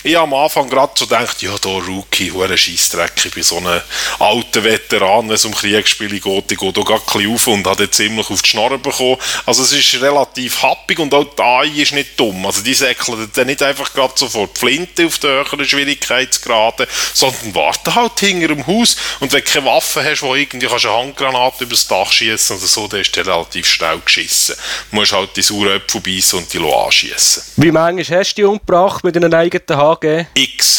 Ich 0.03 0.15
habe 0.15 0.25
am 0.25 0.33
Anfang 0.35 0.69
gerade 0.69 0.93
so 0.95 1.07
gedacht, 1.07 1.41
ja, 1.41 1.55
da 1.59 1.69
Rookie, 1.69 2.31
hure 2.31 2.55
Scheissdreck, 2.55 3.13
ich 3.25 3.31
bin 3.31 3.41
so 3.41 3.57
ein 3.57 3.81
alter 4.19 4.63
Veteran, 4.63 5.27
wenn 5.27 5.35
es 5.35 5.45
um 5.45 5.55
Kriegsspiele 5.55 6.19
geht, 6.19 6.51
ich 6.51 6.59
gehe 6.59 6.71
da 6.71 6.81
gerade 6.81 7.01
ein 7.01 7.13
bisschen 7.13 7.33
auf 7.33 7.47
und 7.47 7.67
habe 7.67 7.83
jetzt 7.83 7.97
ziemlich 7.97 8.29
auf 8.29 8.41
die 8.43 8.49
Schnorren 8.49 8.81
bekommen. 8.81 9.17
Also 9.47 9.63
es 9.63 9.71
ist 9.71 10.01
relativ 10.01 10.61
happig 10.61 10.99
und 10.99 11.13
auch 11.15 11.23
die 11.23 11.41
AI 11.41 11.81
ist 11.81 11.93
nicht 11.93 12.19
dumm. 12.19 12.45
Also 12.45 12.61
die 12.61 12.75
säckeln 12.75 13.27
dann 13.33 13.47
nicht 13.47 13.63
einfach 13.63 13.91
gerade 13.91 14.13
sofort 14.15 14.55
die 14.55 14.59
Flinte 14.59 15.07
auf 15.07 15.17
den 15.17 15.31
höheren 15.31 15.65
Schwierigkeitsgraden, 15.65 16.85
sondern 17.13 17.55
warten 17.55 17.95
halt 17.95 18.19
hinter 18.19 18.49
dem 18.49 18.67
Haus 18.67 18.97
und 19.19 19.31
wenn 19.33 19.43
du 19.43 19.51
keine 19.51 19.65
Waffe 19.65 20.03
hast, 20.03 20.21
die 20.21 20.42
irgendwie 20.43 20.67
kannst 20.67 20.85
eine 20.85 20.95
Handgranate 20.95 21.63
übers 21.63 21.87
Dach 21.87 22.11
schießen 22.11 22.57
oder 22.57 22.65
so, 22.65 22.87
dann 22.87 23.01
ist 23.01 23.15
der 23.15 23.25
relativ 23.25 23.65
schnell 23.65 23.99
geschissen. 23.99 24.55
Du 24.89 24.95
musst 24.95 25.11
halt 25.11 25.35
die 25.35 25.41
sauren 25.41 25.77
Äpfel 25.77 26.01
beißen 26.01 26.39
und 26.39 26.53
die 26.53 26.57
anschießen. 26.57 27.43
Wie 27.57 27.71
manchmal 27.71 28.19
hast 28.19 28.33
du 28.33 28.41
die 28.41 28.43
umgebracht 28.43 29.03
mit 29.03 29.15
einem 29.15 29.33
eigenen 29.33 29.77
HG? 29.77 30.25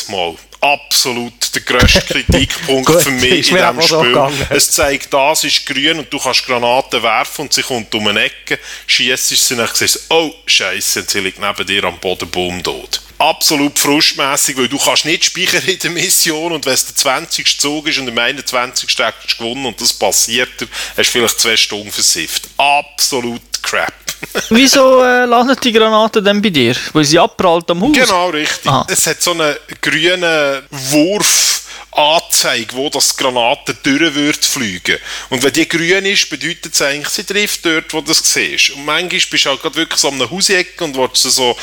X-mal 0.04 0.34
absolut 0.60 1.54
der 1.54 1.62
grösste 1.62 2.00
Kritikpunkt 2.08 3.02
für 3.02 3.10
mich 3.10 3.50
in 3.50 3.56
diesem 3.56 3.82
Spiel. 3.82 4.14
So 4.14 4.32
es 4.50 4.70
zeigt, 4.70 5.12
das 5.12 5.44
ist 5.44 5.66
grün 5.66 5.98
und 5.98 6.12
du 6.12 6.18
kannst 6.18 6.46
Granaten 6.46 7.02
werfen 7.02 7.42
und 7.42 7.52
sie 7.52 7.62
kommt 7.62 7.94
um 7.94 8.06
eine 8.08 8.22
Ecke, 8.22 8.58
schießt 8.86 9.28
sie 9.28 9.54
und 9.54 9.60
dann 9.60 9.68
siehst 9.72 10.06
oh 10.10 10.32
Scheiße, 10.46 11.00
jetzt 11.00 11.14
liegt 11.14 11.38
neben 11.38 11.66
dir 11.66 11.84
am 11.84 11.98
Boden 11.98 12.28
Boom 12.30 12.62
tot 12.62 13.00
absolut 13.16 13.78
frustmäßig, 13.78 14.56
weil 14.56 14.68
du 14.68 14.76
kannst 14.76 15.04
nicht 15.04 15.24
speichern 15.24 15.62
in 15.66 15.78
der 15.78 15.90
Mission 15.92 16.52
und 16.52 16.66
wenn 16.66 16.74
es 16.74 16.86
der 16.86 16.96
20. 16.96 17.60
Zug 17.60 17.86
ist 17.86 17.98
und 17.98 18.08
im 18.08 18.18
21. 18.18 18.90
hast 18.98 19.14
du 19.22 19.36
gewonnen 19.38 19.66
und 19.66 19.80
das 19.80 19.92
passiert, 19.92 20.50
hast 20.60 20.96
du 20.96 21.04
vielleicht 21.04 21.40
zwei 21.40 21.56
Stunden 21.56 21.92
versifft. 21.92 22.48
Absolut 22.56 23.40
crap. 23.62 24.03
Wieso 24.50 25.02
äh, 25.02 25.24
landet 25.24 25.62
die 25.64 25.72
Granate 25.72 26.22
denn 26.22 26.40
bei 26.40 26.50
dir? 26.50 26.74
Weil 26.92 27.04
sie 27.04 27.18
abprallt 27.18 27.70
am 27.70 27.82
Haus? 27.82 27.92
Genau, 27.92 28.30
richtig. 28.30 28.70
Aha. 28.70 28.86
Es 28.90 29.06
hat 29.06 29.22
so 29.22 29.32
einen 29.32 29.54
grünen 29.80 30.62
Wurf 30.70 31.62
Anzeige, 31.94 32.74
wo 32.74 32.90
das 32.90 33.16
Granate 33.16 33.74
durch 33.82 34.14
wird 34.14 34.44
fliegen. 34.44 34.98
Und 35.30 35.42
wenn 35.44 35.52
die 35.52 35.68
grün 35.68 36.04
ist, 36.04 36.28
bedeutet 36.28 36.74
es 36.74 36.82
eigentlich, 36.82 37.08
sie 37.08 37.22
trifft 37.22 37.64
dort, 37.64 37.92
wo 37.92 38.00
du 38.00 38.08
das 38.08 38.18
siehst. 38.32 38.70
Und 38.70 38.84
manchmal 38.84 39.20
bist 39.30 39.44
du 39.44 39.50
halt 39.50 39.62
gerade 39.62 39.76
wirklich 39.76 40.00
so 40.00 40.08
an 40.08 40.14
einer 40.14 40.28
Hausecke 40.28 40.82
und 40.82 40.96
willst 40.96 41.22
so 41.22 41.56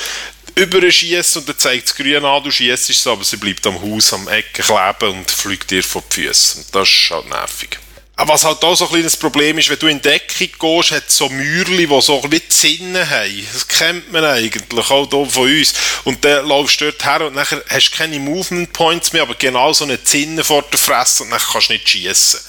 überschießen 0.56 1.42
und 1.42 1.50
dann 1.50 1.58
zeigt 1.58 1.88
es 1.88 1.96
grün 1.96 2.24
an, 2.24 2.44
du 2.44 2.52
schießt 2.52 2.90
es, 2.90 3.08
aber 3.08 3.24
sie 3.24 3.38
bleibt 3.38 3.66
am 3.68 3.82
Haus, 3.82 4.14
am 4.14 4.28
Ecken 4.30 4.64
kleben 4.64 5.18
und 5.18 5.32
fliegt 5.32 5.70
dir 5.70 5.84
vor 5.84 6.04
die 6.16 6.28
Füße. 6.28 6.66
Das 6.72 6.88
ist 6.88 7.10
halt 7.12 7.28
nervig. 7.28 7.78
Was 8.18 8.46
halt 8.46 8.64
auch 8.64 8.76
so 8.76 8.86
ein 8.86 8.92
kleines 8.92 9.18
Problem 9.18 9.58
ist, 9.58 9.70
wenn 9.70 9.80
du 9.80 9.88
in 9.88 10.02
Deckung 10.02 10.50
gehst, 10.60 10.92
hat 10.92 11.10
so 11.10 11.28
Mäuerchen, 11.30 11.78
die 11.78 12.02
so 12.02 12.24
wie 12.30 12.48
Zinnen 12.48 13.10
haben. 13.10 13.48
Das 13.52 13.68
kennt 13.68 14.12
man 14.12 14.24
eigentlich 14.24 14.92
auch 14.92 15.10
hier 15.10 15.26
von 15.26 15.44
uns. 15.44 15.74
Und 16.04 16.24
dann 16.24 16.48
laufst 16.48 16.82
du 16.82 16.86
dort 16.86 17.04
her 17.04 17.26
und 17.26 17.34
nachher 17.34 17.64
hast 17.70 17.90
du 17.90 17.98
keine 17.98 18.20
Movement 18.20 18.74
Points 18.74 19.12
mehr, 19.14 19.24
aber 19.24 19.36
genau 19.36 19.74
so 19.74 19.86
eine 19.86 20.04
Zinne 20.04 20.44
vor 20.44 20.62
der 20.62 20.78
Fresse 20.78 21.24
und 21.24 21.32
dann 21.32 21.40
kannst 21.40 21.70
du 21.70 21.74
nicht 21.74 21.90
schießen. 21.90 22.40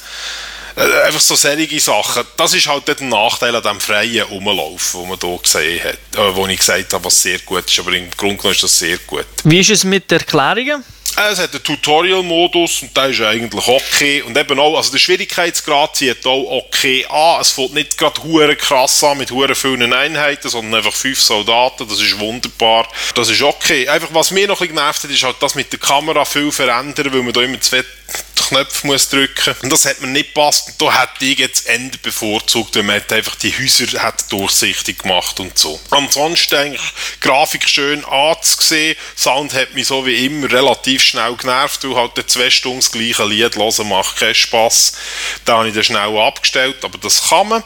Äh, 0.76 1.06
einfach 1.06 1.20
so 1.20 1.34
solche 1.34 1.80
Sachen. 1.80 2.24
Das 2.36 2.54
ist 2.54 2.66
halt 2.66 2.88
der 2.88 3.00
Nachteil 3.02 3.54
an 3.54 3.62
diesem 3.62 3.80
freien 3.80 4.24
Umlaufen, 4.26 5.00
den 5.00 5.08
man 5.08 5.18
hier 5.20 5.38
gesehen 5.38 5.84
hat. 5.84 5.98
Äh, 6.16 6.34
wo 6.34 6.46
ich 6.46 6.58
gesagt 6.58 6.92
habe, 6.92 7.04
was 7.04 7.22
sehr 7.22 7.38
gut 7.40 7.66
ist. 7.66 7.78
Aber 7.78 7.92
im 7.92 8.10
Grunde 8.10 8.36
genommen 8.36 8.54
ist 8.54 8.62
das 8.62 8.78
sehr 8.78 8.98
gut. 8.98 9.26
Wie 9.44 9.60
ist 9.60 9.70
es 9.70 9.84
mit 9.84 10.10
Erklärungen? 10.10 10.84
Es 11.14 11.38
hat 11.38 11.52
einen 11.52 11.62
Tutorial-Modus 11.62 12.82
und 12.82 12.96
der 12.96 13.08
ist 13.08 13.20
eigentlich 13.20 13.68
okay. 13.68 14.22
Und 14.22 14.36
eben 14.36 14.58
auch, 14.58 14.76
also 14.76 14.92
der 14.92 14.98
Schwierigkeitsgrad 14.98 15.96
zieht 15.96 16.26
auch 16.26 16.64
okay 16.64 17.04
an. 17.06 17.40
Es 17.40 17.52
fängt 17.52 17.74
nicht 17.74 17.98
gerade 17.98 18.22
hure 18.22 18.56
krass 18.56 19.04
an 19.04 19.18
mit 19.18 19.30
hure 19.30 19.54
vielen 19.54 19.92
Einheiten, 19.92 20.48
sondern 20.48 20.76
einfach 20.76 20.94
fünf 20.94 21.20
Soldaten. 21.20 21.86
Das 21.86 22.00
ist 22.00 22.18
wunderbar. 22.18 22.88
Das 23.14 23.28
ist 23.28 23.42
okay. 23.42 23.88
Einfach, 23.88 24.08
was 24.12 24.30
mir 24.30 24.48
noch 24.48 24.60
ein 24.60 24.68
bisschen 24.68 24.76
genervt 24.76 25.04
hat, 25.04 25.10
ist 25.10 25.22
halt 25.22 25.36
das 25.40 25.54
mit 25.54 25.70
der 25.70 25.80
Kamera 25.80 26.24
viel 26.24 26.50
verändern, 26.50 27.12
weil 27.12 27.22
man 27.22 27.32
da 27.32 27.42
immer 27.42 27.60
zwei 27.60 27.84
Knöpfe 28.48 28.86
muss 28.86 29.08
drücken 29.08 29.54
und 29.62 29.72
das 29.72 29.86
hat 29.86 30.00
mir 30.00 30.08
nicht 30.08 30.34
gepasst 30.34 30.68
und 30.68 30.82
da 30.82 31.00
hätte 31.00 31.24
ich 31.24 31.38
jetzt 31.38 31.66
Ende 31.66 31.96
bevorzugt, 31.98 32.74
wenn 32.74 32.86
man 32.86 33.00
einfach 33.10 33.36
die 33.36 33.52
Häuser 33.52 34.02
hat 34.02 34.30
durchsichtig 34.30 34.98
gemacht 34.98 35.40
und 35.40 35.56
so. 35.58 35.80
Ansonsten 35.90 36.56
eigentlich 36.56 36.82
Grafik 37.20 37.68
schön 37.68 38.04
anzusehen, 38.04 38.96
Sound 39.16 39.54
hat 39.54 39.74
mich 39.74 39.86
so 39.86 40.04
wie 40.04 40.26
immer 40.26 40.50
relativ 40.50 41.02
schnell 41.02 41.34
genervt, 41.36 41.84
weil 41.84 41.96
halt 41.96 42.30
zwei 42.30 42.50
Stunden 42.50 42.80
das 42.80 42.92
gleiche 42.92 43.24
Lied 43.24 43.56
hören 43.56 43.88
macht 43.88 44.18
keinen 44.18 44.34
Spass. 44.34 44.92
Da 45.44 45.58
habe 45.58 45.68
ich 45.68 45.74
dann 45.74 45.84
schnell 45.84 46.18
abgestellt, 46.18 46.84
aber 46.84 46.98
das 46.98 47.28
kann 47.28 47.48
man. 47.48 47.64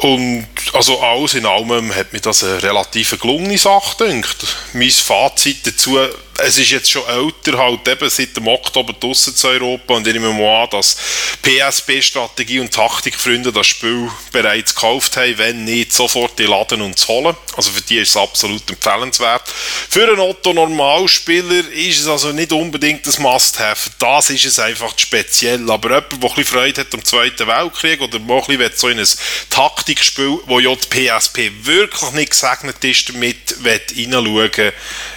Und 0.00 0.46
also 0.72 1.00
alles 1.00 1.34
in 1.34 1.46
allem 1.46 1.94
hat 1.94 2.12
mir 2.12 2.20
das 2.20 2.42
eine 2.42 2.62
relativ 2.62 3.18
gelungene 3.20 3.58
Sache 3.58 4.04
gedacht. 4.06 4.44
Mein 4.72 4.90
Fazit 4.90 5.66
dazu, 5.66 5.98
es 6.38 6.58
ist 6.58 6.70
jetzt 6.70 6.90
schon 6.90 7.06
älter, 7.06 7.58
halt 7.58 7.86
eben 7.86 8.10
seit 8.10 8.36
dem 8.36 8.48
Oktober 8.48 8.92
draussen 8.92 9.34
zu 9.34 9.48
Europa 9.48 9.94
und 9.94 10.06
ich 10.06 10.12
nehme 10.12 10.32
mal 10.32 10.64
an, 10.64 10.70
dass 10.70 10.96
PSP-Strategie 11.42 12.60
und 12.60 12.72
Taktikfreunde 12.72 13.52
das 13.52 13.66
Spiel 13.66 14.10
bereits 14.32 14.74
gekauft 14.74 15.16
haben, 15.16 15.38
wenn 15.38 15.64
nicht 15.64 15.92
sofort 15.92 16.38
die 16.38 16.44
laden 16.44 16.82
und 16.82 16.98
zu 16.98 17.08
holen. 17.08 17.36
Also 17.56 17.70
für 17.70 17.82
die 17.82 17.98
ist 17.98 18.10
es 18.10 18.16
absolut 18.16 18.68
empfehlenswert. 18.68 19.48
Für 19.88 20.08
einen 20.08 20.18
Otto-Normalspieler 20.18 21.70
ist 21.70 22.00
es 22.00 22.08
also 22.08 22.32
nicht 22.32 22.52
unbedingt 22.52 23.06
das 23.06 23.18
Must-Have. 23.18 23.90
Das 23.98 24.30
ist 24.30 24.44
es 24.44 24.58
einfach 24.58 24.98
speziell. 24.98 25.70
Aber 25.70 25.90
jemand, 25.90 26.12
der 26.12 26.16
ein 26.16 26.20
bisschen 26.20 26.44
Freude 26.44 26.80
hat 26.80 26.94
am 26.94 27.04
Zweiten 27.04 27.46
Weltkrieg 27.46 28.00
oder 28.00 28.18
der 28.18 28.34
ein 28.34 28.58
bisschen 28.58 28.72
so 28.76 28.88
in 28.88 28.98
ein 28.98 29.08
Taktikspiel, 29.50 30.38
wo 30.46 30.58
ja 30.58 30.74
die 30.74 31.08
PSP 31.08 31.52
wirklich 31.62 32.10
nicht 32.12 32.30
gesegnet 32.30 32.82
ist, 32.82 33.08
damit 33.08 33.56
reinschauen 33.64 34.72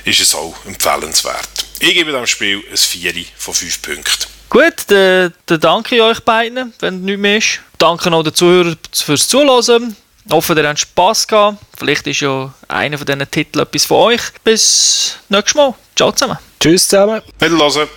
ist 0.06 0.20
es 0.20 0.36
auch 0.36 0.56
empfehlenswert. 1.08 1.66
Ich 1.80 1.94
gebe 1.94 2.12
dem 2.12 2.26
Spiel 2.26 2.64
ein 2.70 2.78
4 2.78 3.14
von 3.38 3.54
5 3.54 3.82
Punkten. 3.82 4.28
Gut, 4.50 4.74
dann, 4.88 5.34
dann 5.46 5.60
danke 5.60 5.96
ich 5.96 6.02
euch 6.02 6.20
beiden, 6.22 6.74
wenn 6.80 7.02
nichts 7.02 7.22
mehr 7.22 7.38
ist. 7.38 7.60
Danke 7.78 8.12
auch 8.12 8.24
den 8.24 8.34
Zuhörern 8.34 8.78
fürs 8.94 9.28
Zuhören. 9.28 9.96
Ich 10.26 10.34
hoffe, 10.34 10.54
ihr 10.54 10.68
habt 10.68 10.80
Spass 10.80 11.28
gehabt. 11.28 11.58
Vielleicht 11.78 12.08
ist 12.08 12.22
ja 12.22 12.54
einer 12.68 12.98
von 12.98 13.06
diesen 13.06 13.32
Titeln 13.32 13.64
etwas 13.66 13.86
von 13.86 13.98
euch. 13.98 14.22
Bis 14.44 15.18
nächstes 15.30 15.56
Mal. 15.56 15.74
Ciao 15.96 16.12
zusammen. 16.12 16.38
Tschüss 16.60 16.88
zusammen. 16.88 17.22
Wiederhören. 17.40 17.88